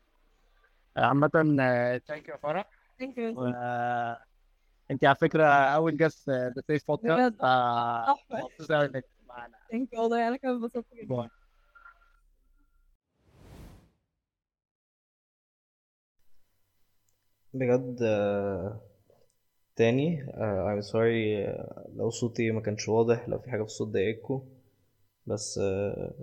عامة 0.98 1.28
thank 2.08 2.28
you 2.28 2.34
يا 2.36 2.40
فرح 2.40 2.70
Thank 3.02 3.16
you. 3.18 3.38
و 3.38 3.46
انت 4.92 5.06
على 5.06 5.16
فكرة 5.16 5.46
أول 5.46 5.98
guest 5.98 6.30
the 6.30 6.62
safe 6.68 6.88
podcast 6.88 7.20
بجد؟ 7.34 7.38
تحفة. 7.38 8.44
مبسوط 8.44 8.72
أوي 8.72 8.86
إنك 8.86 9.06
معانا 9.28 9.58
Thank 9.74 9.88
you 9.96 10.00
والله 10.00 10.28
أنا 10.28 10.38
كمان 10.38 10.54
انبسطت 10.56 10.86
جدا 10.94 11.16
bye 11.16 11.30
بجد 17.60 18.00
تاني 19.76 20.24
آه، 20.34 20.82
I'm 20.82 20.84
sorry 20.86 21.48
آه، 21.48 21.88
لو 21.96 22.10
صوتي 22.10 22.52
ما 22.52 22.62
كانش 22.62 22.90
واضح 22.90 23.30
لو 23.30 23.40
في 23.40 23.50
حاجة 23.52 23.62
في 23.62 23.66
الصوت 23.68 23.88
ضايقتكوا 23.88 24.40
بس 25.28 25.58
آه، 25.64 26.14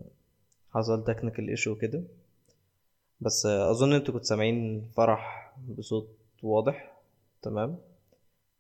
حصل 0.75 1.05
technical 1.05 1.59
issue 1.59 1.81
كده 1.81 2.03
بس 3.21 3.47
أظن 3.47 3.93
أنتوا 3.93 4.15
كنتوا 4.15 4.27
سامعين 4.27 4.83
فرح 4.97 5.53
بصوت 5.69 6.09
واضح 6.43 6.93
تمام؟ 7.43 7.79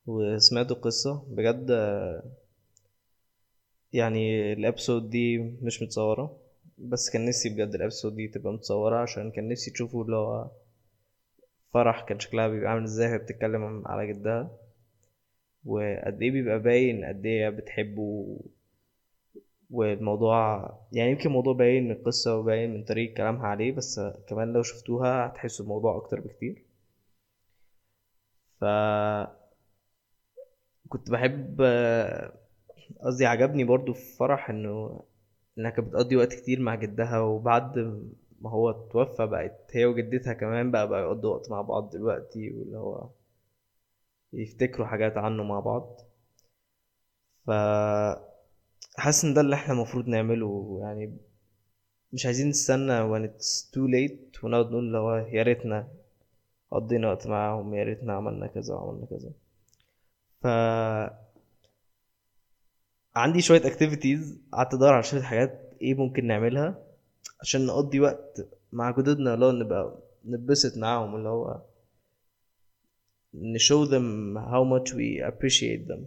وسمعتوا 0.06 0.76
القصة. 0.76 1.22
بجد 1.28 1.70
يعني 3.92 4.52
الابسود 4.52 5.10
دي 5.10 5.38
مش 5.38 5.82
متصورة 5.82 6.36
بس 6.78 7.10
كان 7.10 7.24
نفسي 7.26 7.48
بجد 7.48 7.74
الابسود 7.74 8.16
دي 8.16 8.28
تبقى 8.28 8.52
متصورة 8.52 8.96
عشان 9.02 9.30
كان 9.30 9.48
نفسي 9.48 9.70
تشوفوا 9.70 10.04
اللي 10.04 10.16
هو 10.16 10.50
فرح 11.74 12.00
كان 12.04 12.20
شكلها 12.20 12.48
بيبقى 12.48 12.70
عامل 12.70 12.82
إزاي؟ 12.84 13.08
وهي 13.08 13.18
بتتكلم 13.18 13.82
على 13.86 14.06
جدها. 14.12 14.50
وقد 15.64 16.22
إيه 16.22 16.30
بيبقى 16.30 16.58
باين 16.60 17.04
قد 17.04 17.26
إيه 17.26 17.48
بتحبه. 17.50 18.38
والموضوع 19.70 20.70
يعني 20.92 21.10
يمكن 21.10 21.26
الموضوع 21.28 21.52
باين 21.54 21.84
من 21.84 21.90
القصة 21.90 22.36
وباين 22.38 22.74
من 22.74 22.84
طريقة 22.84 23.14
كلامها 23.14 23.46
عليه 23.46 23.72
بس 23.72 24.00
كمان 24.28 24.52
لو 24.52 24.62
شفتوها 24.62 25.26
هتحسوا 25.26 25.64
الموضوع 25.64 25.96
أكتر 25.96 26.20
بكتير. 26.20 26.64
ف 28.60 28.64
كنت 30.88 31.10
بحب 31.10 31.60
قصدي 33.00 33.26
عجبني 33.26 33.64
برضو 33.64 33.92
في 33.92 34.16
فرح 34.16 34.50
إنه 34.50 35.02
انها 35.58 35.70
كانت 35.70 35.88
بتقضي 35.88 36.16
وقت 36.16 36.34
كتير 36.34 36.60
مع 36.60 36.74
جدها 36.74 37.20
وبعد 37.20 37.78
ما 38.44 38.50
هو 38.50 38.72
توفى 38.72 39.26
بقت 39.26 39.70
هي 39.72 39.84
وجدتها 39.86 40.32
كمان 40.32 40.70
بقى 40.70 40.88
بقى 40.88 41.02
يقضوا 41.02 41.34
وقت 41.34 41.50
مع 41.50 41.60
بعض 41.62 41.90
دلوقتي 41.90 42.50
واللي 42.50 42.78
هو 42.78 43.08
يفتكروا 44.32 44.86
حاجات 44.86 45.16
عنه 45.16 45.42
مع 45.44 45.60
بعض. 45.60 46.00
ف 47.46 47.50
حاسس 48.98 49.24
إن 49.24 49.34
ده 49.34 49.40
اللي 49.40 49.54
إحنا 49.56 49.74
المفروض 49.74 50.08
نعمله 50.08 50.78
يعني 50.82 51.16
مش 52.12 52.26
عايزين 52.26 52.48
نستنى 52.48 52.98
when 53.10 53.28
it's 53.30 53.70
too 53.74 53.86
late 53.94 54.44
ونقعد 54.44 54.66
نقول 54.66 54.84
اللي 54.86 54.98
هو 54.98 55.14
يا 55.16 55.42
ريتنا 55.42 55.88
قضينا 56.70 57.08
وقت 57.10 57.26
معاهم 57.26 57.74
يا 57.74 57.84
ريتنا 57.84 58.12
عملنا 58.12 58.46
كذا 58.46 58.74
وعملنا 58.74 59.06
كذا. 59.06 59.30
ف 60.42 60.46
عندي 63.16 63.40
شوية 63.40 63.60
activities 63.62 64.20
قعدت 64.52 64.74
أدور 64.74 64.92
على 64.92 65.02
شوية 65.02 65.22
حاجات 65.22 65.72
إيه 65.82 65.94
ممكن 65.94 66.26
نعملها. 66.26 66.83
عشان 67.44 67.66
نقضي 67.66 68.00
وقت 68.00 68.46
مع 68.72 68.90
جدودنا 68.90 69.34
اللي 69.34 69.44
هو 69.46 69.52
نبقى 69.52 69.98
نتبسط 70.26 70.78
معاهم 70.78 71.16
اللي 71.16 71.28
هو 71.28 71.62
ن 73.34 73.58
show 73.58 73.86
them 73.88 74.38
how 74.52 74.64
much 74.72 74.92
we 74.94 75.20
appreciate 75.30 75.88
them. 75.92 76.00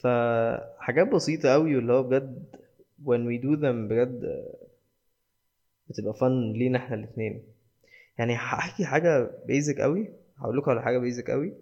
فحاجات 0.00 1.08
بسيطة 1.08 1.54
أوي 1.54 1.76
واللي 1.76 1.92
هو 1.92 2.02
بجد 2.02 2.56
when 3.04 3.22
we 3.28 3.42
do 3.44 3.60
them 3.62 3.88
بجد 3.90 4.44
بتبقى 5.88 6.14
fun 6.14 6.56
لينا 6.58 6.78
إحنا 6.78 6.96
الاتنين. 6.96 7.42
يعني 8.18 8.34
هحكي 8.34 8.84
حاجة 8.84 9.30
basic 9.46 9.80
أوي 9.80 10.08
هقول 10.38 10.58
لكم 10.58 10.70
على 10.70 10.82
حاجة 10.82 10.98
basic 10.98 11.30
أوي 11.30 11.52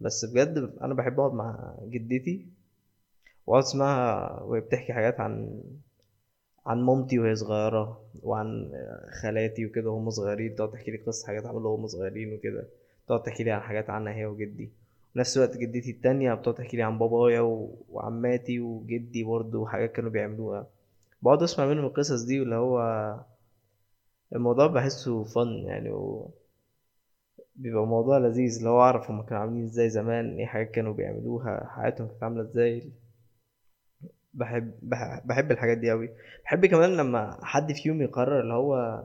بس 0.00 0.24
بجد 0.24 0.58
أنا 0.82 0.94
بحب 0.94 1.20
أقعد 1.20 1.32
مع 1.34 1.74
جدتي 1.88 2.46
وأقعد 3.46 3.62
أسمعها 3.64 4.42
وهي 4.42 4.60
بتحكي 4.60 4.92
حاجات 4.92 5.20
عن 5.20 5.62
عن 6.66 6.82
مامتي 6.82 7.18
وهي 7.18 7.34
صغيرة 7.36 8.00
وعن 8.22 8.72
خالاتي 9.22 9.66
وكده 9.66 9.90
وهم 9.90 10.10
صغيرين 10.10 10.54
تقعد 10.56 10.70
تحكي 10.70 10.90
لي 10.90 10.96
قصة 10.98 11.26
حاجات 11.26 11.46
عملوها 11.46 11.72
وهم 11.72 11.86
صغيرين 11.86 12.34
وكده. 12.34 12.68
تقعد 13.06 13.22
تحكي 13.22 13.44
لي 13.44 13.50
عن 13.50 13.60
حاجات 13.60 13.90
عنها 13.90 14.12
هي 14.14 14.26
وجدي. 14.26 14.70
نفس 15.16 15.36
الوقت 15.36 15.56
جدتي 15.56 15.90
التانية 15.90 16.34
بتقعد 16.34 16.54
تحكي 16.54 16.76
لي 16.76 16.82
عن 16.82 16.98
بابايا. 16.98 17.40
وعماتي 17.88 18.60
وجدي 18.60 19.24
برضه 19.24 19.58
وحاجات 19.58 19.92
كانوا 19.92 20.10
بيعملوها. 20.10 20.66
بقعد 21.22 21.42
أسمع 21.42 21.66
منهم 21.66 21.84
القصص 21.84 22.22
دي 22.22 22.40
واللي 22.40 22.54
هو 22.56 22.80
الموضوع 24.34 24.66
بحسه 24.66 25.24
فن 25.24 25.48
يعني 25.66 25.90
و... 25.90 26.30
بيبقى 27.56 27.86
موضوع 27.86 28.18
لذيذ 28.18 28.56
اللي 28.58 28.68
هو 28.70 28.80
أعرف 28.80 29.10
هما 29.10 29.22
كانوا 29.22 29.42
عاملين 29.42 29.64
إزاي 29.64 29.90
زمان 29.90 30.36
إيه 30.38 30.46
حاجات 30.46 30.70
كانوا 30.70 30.92
بيعملوها 30.94 31.66
حياتهم 31.76 32.08
كانت 32.08 32.22
عاملة 32.22 32.42
إزاي. 32.42 32.92
بحب 34.34 34.72
بح- 34.82 35.20
بحب 35.26 35.50
الحاجات 35.52 35.78
دي 35.78 35.92
أوي. 35.92 36.08
بحب 36.44 36.66
كمان 36.66 36.96
لما 36.96 37.38
حد 37.42 37.72
فيهم 37.72 38.02
يقرر 38.02 38.40
اللي 38.40 38.54
هو 38.54 39.04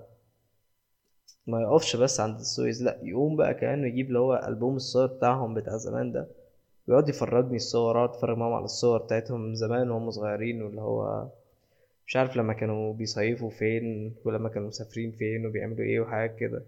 ما 1.47 1.61
يقفش 1.61 1.95
بس 1.95 2.19
عند 2.19 2.39
السويس 2.39 2.81
لأ 2.81 2.99
يقوم 3.03 3.35
بقى 3.35 3.53
كأنه 3.53 3.87
يجيب 3.87 4.07
اللي 4.07 4.19
هو 4.19 4.35
ألبوم 4.47 4.75
الصور 4.75 5.05
بتاعهم 5.07 5.53
بتاع 5.53 5.77
زمان 5.77 6.11
ده 6.11 6.27
ويقعد 6.87 7.09
يفرجني 7.09 7.55
الصور 7.55 7.97
أقعد 7.97 8.09
أتفرج 8.09 8.37
معاهم 8.37 8.53
على 8.53 8.65
الصور 8.65 8.97
بتاعتهم 9.03 9.55
زمان 9.55 9.89
وهم 9.91 10.11
صغيرين 10.11 10.61
واللي 10.61 10.81
هو 10.81 11.27
مش 12.07 12.15
عارف 12.15 12.37
لما 12.37 12.53
كانوا 12.53 12.93
بيصيفوا 12.93 13.49
فين 13.49 14.15
ولما 14.25 14.49
كانوا 14.49 14.67
مسافرين 14.67 15.11
فين 15.11 15.45
وبيعملوا 15.45 15.85
إيه 15.85 15.99
وحاجات 15.99 16.35
كده. 16.35 16.63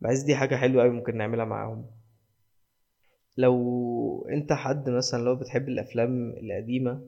بحس 0.00 0.20
دي 0.22 0.36
حاجة 0.36 0.56
حلوة 0.56 0.82
أوي 0.82 0.90
ممكن 0.90 1.16
نعملها 1.16 1.44
معاهم. 1.44 1.86
لو 3.36 4.26
أنت 4.30 4.52
حد 4.52 4.90
مثلا 4.90 5.22
لو 5.24 5.36
بتحب 5.36 5.68
الأفلام 5.68 6.30
القديمة 6.30 7.00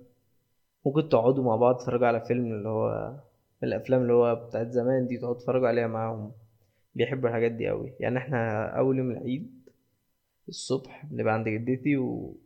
ممكن 0.87 1.09
تقعدوا 1.09 1.44
مع 1.44 1.57
بعض 1.57 1.77
تتفرجوا 1.77 2.07
على 2.07 2.20
فيلم 2.20 2.53
اللي 2.53 2.68
هو 2.68 3.14
من 3.62 3.68
الأفلام 3.68 4.03
اللي 4.03 4.12
هو 4.12 4.35
بتاعت 4.35 4.70
زمان 4.70 5.07
دي 5.07 5.18
تقعدوا 5.18 5.38
تتفرجوا 5.40 5.68
عليها 5.68 5.87
معاهم. 5.87 6.33
بيحبوا 6.94 7.29
الحاجات 7.29 7.53
دي 7.53 7.70
أوي. 7.70 7.92
يعني 8.01 8.18
إحنا 8.18 8.66
أول 8.79 8.99
يوم 8.99 9.11
العيد 9.11 9.68
الصبح 10.49 11.07
بنبقى 11.11 11.35
عند 11.35 11.49
جدتي 11.49 11.97
و... 11.97 12.37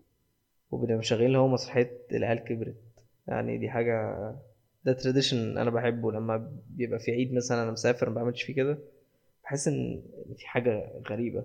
وبنبقى 0.70 0.96
مشغلين 0.98 1.27
اللي 1.27 1.38
هو 1.38 1.48
مسرحية 1.48 1.98
العيال 2.12 2.38
كبرت. 2.44 2.77
يعني 3.29 3.59
دي 3.59 3.70
حاجة 3.70 4.14
ده 4.85 4.92
تراديشن 4.92 5.59
أنا 5.59 5.70
بحبه. 5.70 6.12
لما 6.12 6.53
بيبقى 6.70 6.98
في 6.98 7.11
عيد 7.12 7.35
مثلا 7.35 7.62
أنا 7.62 7.70
مسافر 7.70 8.11
مبعملش 8.11 8.42
فيه 8.42 8.55
كده 8.55 8.79
بحس 9.44 9.68
إن 9.68 10.03
في 10.38 10.48
حاجة 10.48 10.92
غريبة. 11.11 11.44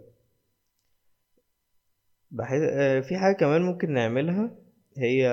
بحس 2.31 2.59
آه، 2.61 2.99
في 2.99 3.17
حاجة 3.17 3.35
كمان 3.35 3.61
ممكن 3.61 3.93
نعملها 3.93 4.51
هي 4.97 5.27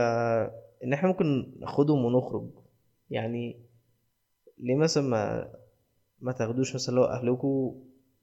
إن 0.84 0.92
إحنا 0.92 1.08
ممكن 1.08 1.52
ناخدهم 1.60 2.04
ونخرج. 2.04 2.48
يعني 3.10 3.56
ليه 4.58 4.76
مثلا 4.76 5.02
ما 5.04 5.52
ما 6.20 6.32
تاخدوش 6.32 6.74
مثلا 6.74 6.94
لو 6.94 7.04
أهلكوا 7.04 7.72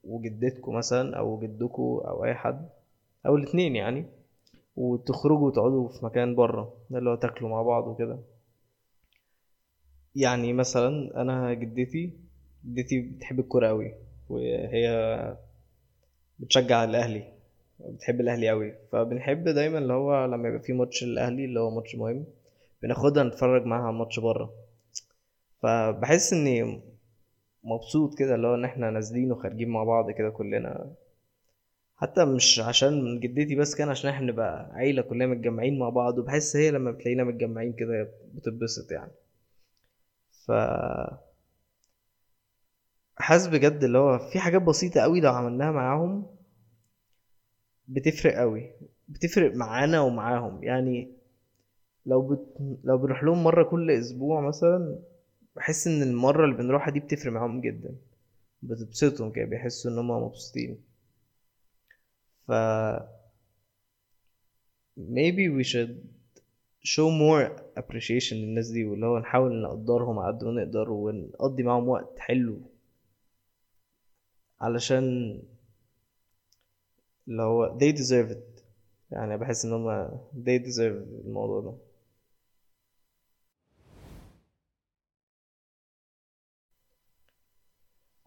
وجدتكوا 0.04 0.74
مثلا 0.78 1.16
أو 1.18 1.40
جدكوا 1.40 2.08
أو 2.10 2.24
أي 2.24 2.34
حد 2.34 2.68
أو 3.26 3.36
الاتنين 3.36 3.76
يعني 3.76 4.06
وتخرجوا 4.76 5.46
وتقعدوا 5.48 5.88
في 5.88 6.04
مكان 6.04 6.34
بره 6.34 6.74
ده 6.90 6.98
اللي 6.98 7.10
هو 7.10 7.14
تاكلوا 7.14 7.50
مع 7.50 7.62
بعض 7.62 7.86
وكده. 7.88 8.18
يعني 10.16 10.52
مثلا 10.52 11.20
أنا 11.22 11.54
جدتي 11.54 12.12
جدتي 12.66 13.00
بتحب 13.00 13.40
الكورة 13.40 13.68
أوي 13.68 13.94
وهي 14.28 15.36
بتشجع 16.38 16.84
الأهلي 16.84 17.32
بتحب 17.80 18.20
الأهلي 18.20 18.50
أوي. 18.50 18.74
فبنحب 18.92 19.44
دايما 19.48 19.78
اللي 19.78 19.92
هو 19.92 20.24
لما 20.24 20.48
يبقى 20.48 20.60
في 20.60 20.72
ماتش 20.72 21.02
الأهلي 21.02 21.44
اللي 21.44 21.60
هو 21.60 21.70
ماتش 21.70 21.94
مهم 21.94 22.24
بناخدها 22.82 23.24
نتفرج 23.24 23.64
معاها 23.66 23.82
على 23.82 23.90
الماتش 23.90 24.18
بره. 24.20 24.54
فبحس 25.62 26.32
إني 26.32 26.80
مبسوط 27.64 28.18
كده 28.18 28.34
اللي 28.34 28.46
هو 28.46 28.54
إن 28.54 28.64
إحنا 28.64 28.90
نازلين 28.90 29.32
وخارجين 29.32 29.68
مع 29.68 29.84
بعض 29.84 30.10
كده 30.10 30.30
كلنا. 30.30 30.94
حتى 31.96 32.24
مش 32.24 32.60
عشان 32.60 33.20
جدتي 33.20 33.54
بس 33.56 33.74
كان 33.74 33.88
عشان 33.88 34.10
إحنا 34.10 34.26
نبقى 34.26 34.70
عيلة 34.74 35.02
كلنا 35.02 35.26
متجمعين 35.26 35.78
مع 35.78 35.88
بعض. 35.88 36.18
وبحس 36.18 36.56
هي 36.56 36.70
لما 36.70 36.90
بتلاقينا 36.90 37.24
متجمعين 37.24 37.72
كده 37.72 38.10
بتتبسط 38.34 38.92
يعني. 38.92 39.12
ف 40.46 40.52
حاسس 43.16 43.46
بجد 43.46 43.84
اللي 43.84 43.98
هو 43.98 44.18
في 44.18 44.38
حاجات 44.40 44.62
بسيطة 44.62 45.00
قوي 45.00 45.20
لو 45.20 45.32
عملناها 45.32 45.72
معاهم 45.72 46.26
بتفرق 47.88 48.34
قوي 48.38 48.70
بتفرق 49.08 49.54
معانا 49.54 50.00
ومعاهم. 50.00 50.64
يعني 50.64 51.17
لو 52.08 52.22
بت... 52.28 52.56
لو 52.84 52.98
بنروح 52.98 53.24
لهم 53.24 53.44
مرة 53.44 53.62
كل 53.64 53.90
أسبوع 53.90 54.40
مثلا 54.40 54.98
بحس 55.56 55.86
إن 55.86 56.02
المرة 56.02 56.44
اللي 56.44 56.56
بنروحها 56.56 56.90
دي 56.90 57.00
بتفرق 57.00 57.32
معاهم 57.32 57.60
جدا. 57.60 57.94
بتبسطهم 58.62 59.32
كده 59.32 59.44
بيحسوا 59.44 59.90
إن 59.90 59.98
هما 59.98 60.20
مبسوطين. 60.20 60.78
ف 62.48 62.52
maybe 64.96 65.48
we 65.56 65.64
should 65.64 65.94
show 66.84 67.08
more 67.10 67.44
appreciation 67.80 68.32
للناس 68.32 68.68
دي 68.70 68.84
واللي 68.84 69.06
هو 69.06 69.18
نحاول 69.18 69.62
نقدرهم 69.62 70.18
على 70.18 70.36
قد 70.36 70.44
ما 70.44 70.52
نقدر 70.52 70.90
ونقضي 70.90 71.62
معاهم 71.62 71.88
وقت 71.88 72.18
حلو. 72.18 72.60
علشان 74.60 75.38
اللي 77.28 77.42
هو 77.42 77.78
they 77.78 77.92
deserve 77.92 78.30
it. 78.32 78.62
يعني 79.10 79.36
بحس 79.38 79.64
إن 79.64 79.72
هما 79.72 80.20
they 80.44 80.62
deserve 80.66 81.24
الموضوع 81.26 81.60
ده. 81.60 81.87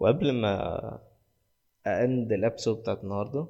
وقبل 0.02 0.32
ما 0.34 1.00
end 1.88 2.32
ال 2.34 2.39
episode 2.39 2.78
بتاعت 2.78 3.04
النهارده 3.04 3.48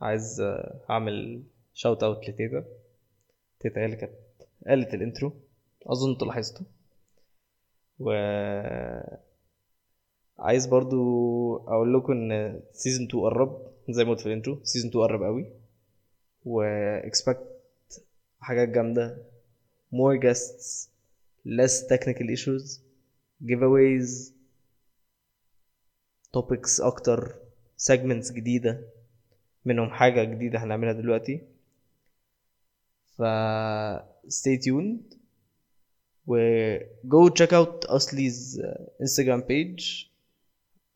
عايز 0.00 0.40
آه، 0.40 0.80
أعمل 0.90 1.42
shout 1.74 2.02
out 2.02 2.28
لتيتا. 2.28 2.64
تيتا 3.60 3.80
هي 3.80 3.84
اللي 3.84 3.96
كانت 3.96 4.12
قالت 4.66 4.94
ال 4.94 5.00
intro 5.00 5.32
أظن 5.86 6.10
أنتوا 6.10 6.26
لاحظتوا 6.26 6.66
و 8.00 8.10
عايز 10.38 10.66
برضو 10.66 11.56
أقول 11.56 11.94
لكم 11.94 12.12
إن 12.12 12.60
season 12.72 13.06
2 13.06 13.24
قرب 13.24 13.66
زي 13.88 14.04
ما 14.04 14.10
قلت 14.10 14.20
في 14.20 14.26
ال 14.26 14.32
intro 14.32 14.60
season 14.64 14.90
2 14.90 15.04
قرب 15.04 15.22
قوي. 15.22 15.46
و 16.44 16.64
expect 17.00 17.98
حاجات 18.40 18.68
جامدة. 18.68 19.16
More 19.92 20.18
guests 20.22 20.88
less 21.46 21.86
technical 21.92 22.28
issues 22.36 22.80
giveaways 23.44 24.31
topics 26.36 26.80
أكتر 26.80 27.34
segments 27.90 28.32
جديدة 28.32 28.80
منهم 29.64 29.90
حاجة 29.90 30.24
جديدة 30.24 30.58
هنعملها 30.58 30.92
دلوقتي. 30.92 31.40
ف 33.16 33.22
stay 34.28 34.58
tuned 34.66 35.16
و 36.26 36.36
go 37.08 37.30
check 37.30 37.50
out 37.52 37.86
أصلي's 37.90 38.60
انستجرام 39.00 39.40
page 39.40 40.04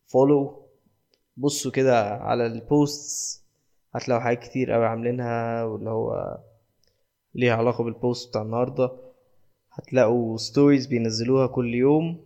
follow 0.07 0.65
بصوا 1.37 1.71
كده 1.71 2.09
على 2.09 2.45
ال 2.45 2.61
posts 2.61 3.43
هتلاقوا 3.95 4.23
حاجات 4.23 4.39
كتير 4.39 4.71
قوي 4.71 4.85
عاملينها 4.85 5.63
واللي 5.63 5.89
هو 5.89 6.37
ليها 7.35 7.53
علاقة 7.55 7.83
بال 7.83 7.98
post 7.98 8.29
بتاع 8.29 8.41
النهاردة. 8.41 8.91
هتلاقوا 9.71 10.37
stories 10.37 10.87
بينزلوها 10.87 11.47
كل 11.47 11.73
يوم 11.75 12.25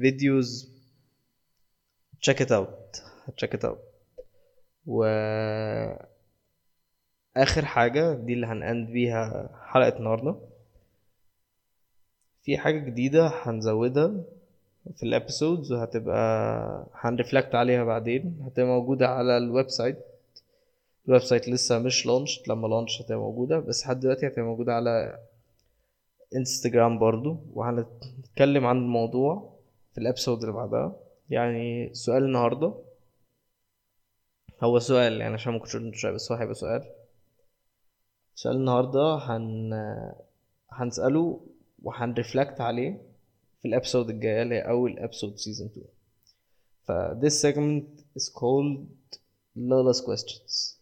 videos 0.00 0.70
check 2.26 2.38
it 2.40 2.50
out. 2.50 3.00
Check 3.40 3.52
it 3.58 3.64
out. 3.64 3.78
و 4.86 5.04
آخر 7.36 7.64
حاجة 7.64 8.14
دي 8.14 8.32
اللي 8.32 8.46
هن 8.46 8.64
end 8.64 8.90
بيها 8.90 9.50
حلقة 9.66 9.98
النهاردة. 9.98 10.36
في 12.42 12.58
حاجة 12.58 12.78
جديدة 12.78 13.26
هنزودها 13.42 14.12
في 14.96 15.02
ال 15.02 15.10
episodes 15.10 15.72
وهتبقى 15.72 16.86
هن 16.94 17.07
reflect 17.07 17.54
عليها 17.54 17.84
بعدين. 17.84 18.38
هتبقى 18.46 18.66
موجودة 18.68 19.08
على 19.08 19.36
ال 19.36 19.68
website 19.70 19.98
ال 21.08 21.22
website 21.22 21.48
لسه 21.48 21.78
مش 21.78 22.06
launch 22.06 22.48
لما 22.48 22.68
launch 22.68 23.02
هتبقى 23.02 23.18
موجودة. 23.18 23.58
بس 23.58 23.82
لحد 23.84 24.00
دلوقتي 24.00 24.26
هتبقى 24.26 24.42
موجودة 24.42 24.74
على 24.74 25.18
انستجرام 26.36 26.98
برضو. 26.98 27.36
وهنتكلم 27.54 28.66
عن 28.66 28.76
الموضوع 28.76 29.56
في 29.92 29.98
ال 30.00 30.05
episode 30.05 30.40
اللي 30.40 30.52
بعدها. 30.52 30.96
يعني 31.30 31.94
سؤال 31.94 32.24
النهاردة. 32.24 32.74
هو 34.62 34.78
سؤال 34.78 35.20
يعني 35.20 35.34
عشان 35.34 35.52
ما 35.52 35.58
كنتش 35.58 35.76
قلت 35.76 35.94
شوية 35.94 36.12
بس 36.12 36.32
هو 36.32 36.38
هيبقى 36.38 36.54
سؤال. 36.54 36.90
سؤال 38.34 38.56
النهاردة 38.56 39.14
هن 39.14 39.72
هنسأله 40.70 41.46
وهن 41.82 42.05
reflect 42.05 42.60
عليه 42.60 43.02
في 43.62 43.68
ال 43.68 43.73
episode 43.73 44.10
الجاية 44.10 44.42
اللي 44.42 44.54
هي 44.54 44.60
أول 44.60 44.98
episode 44.98 45.36
season 45.36 45.66
2 45.68 45.86
ف 46.84 46.92
this 47.24 47.42
segment 47.42 48.02
is 48.18 48.28
called 48.32 48.86
Lola's 49.56 50.00
questions. 50.06 50.76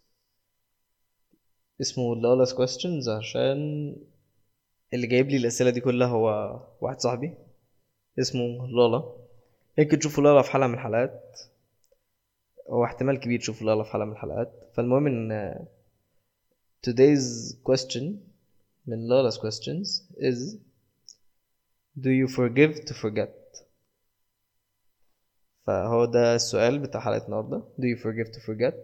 اسمه 1.80 2.14
Lola's 2.14 2.50
questions 2.52 3.08
عشان 3.08 3.96
اللي 4.94 5.06
جايب 5.06 5.28
لي 5.28 5.37
الأسئلة 5.37 5.70
دي 5.70 5.80
كلها 5.80 6.08
هو 6.08 6.58
واحد 6.80 7.00
صاحبي. 7.00 7.34
اسمه 8.18 8.66
لولا. 8.68 9.27
يمكن 9.78 9.98
تشوفوا 9.98 10.24
لولا 10.24 10.42
في 10.42 10.50
حلقة 10.50 10.66
من 10.66 10.74
الحلقات. 10.74 11.40
هو 12.68 12.84
احتمال 12.84 13.20
كبير 13.20 13.38
تشوفوا 13.40 13.66
لولا 13.66 13.84
في 13.84 13.90
حلقة 13.90 14.04
من 14.04 14.12
الحلقات. 14.12 14.70
فالمهم 14.74 15.06
إن 15.06 15.54
today's 16.86 17.54
question 17.70 18.04
من 18.86 19.08
Lola's 19.08 19.34
questions 19.38 20.02
is 20.18 20.56
Do 22.00 22.10
you 22.10 22.28
forgive 22.28 22.84
to 22.88 22.94
forget? 22.94 23.64
فهو 25.66 26.04
ده 26.04 26.34
السؤال 26.34 26.78
بتاع 26.78 27.00
حلقة 27.00 27.26
النهاردة. 27.26 27.62
Do 27.80 27.84
you 27.84 27.98
forgive 28.02 28.32
to 28.34 28.40
forget? 28.40 28.74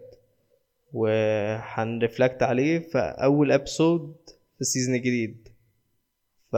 وهنرفلكت 0.93 2.43
عليه 2.43 2.79
في 2.79 2.97
أول 2.97 3.51
أبسود 3.51 4.15
في 4.55 4.61
السيزون 4.61 4.95
الجديد. 4.95 5.49
ف 6.51 6.55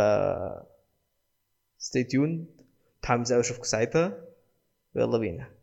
stay 1.82 2.04
tuned. 2.04 2.64
متحمس 3.00 3.32
أوي 3.32 3.42
أشوفكم 3.42 3.64
ساعتها. 3.64 4.27
يلا 4.98 5.18
بينا 5.18 5.57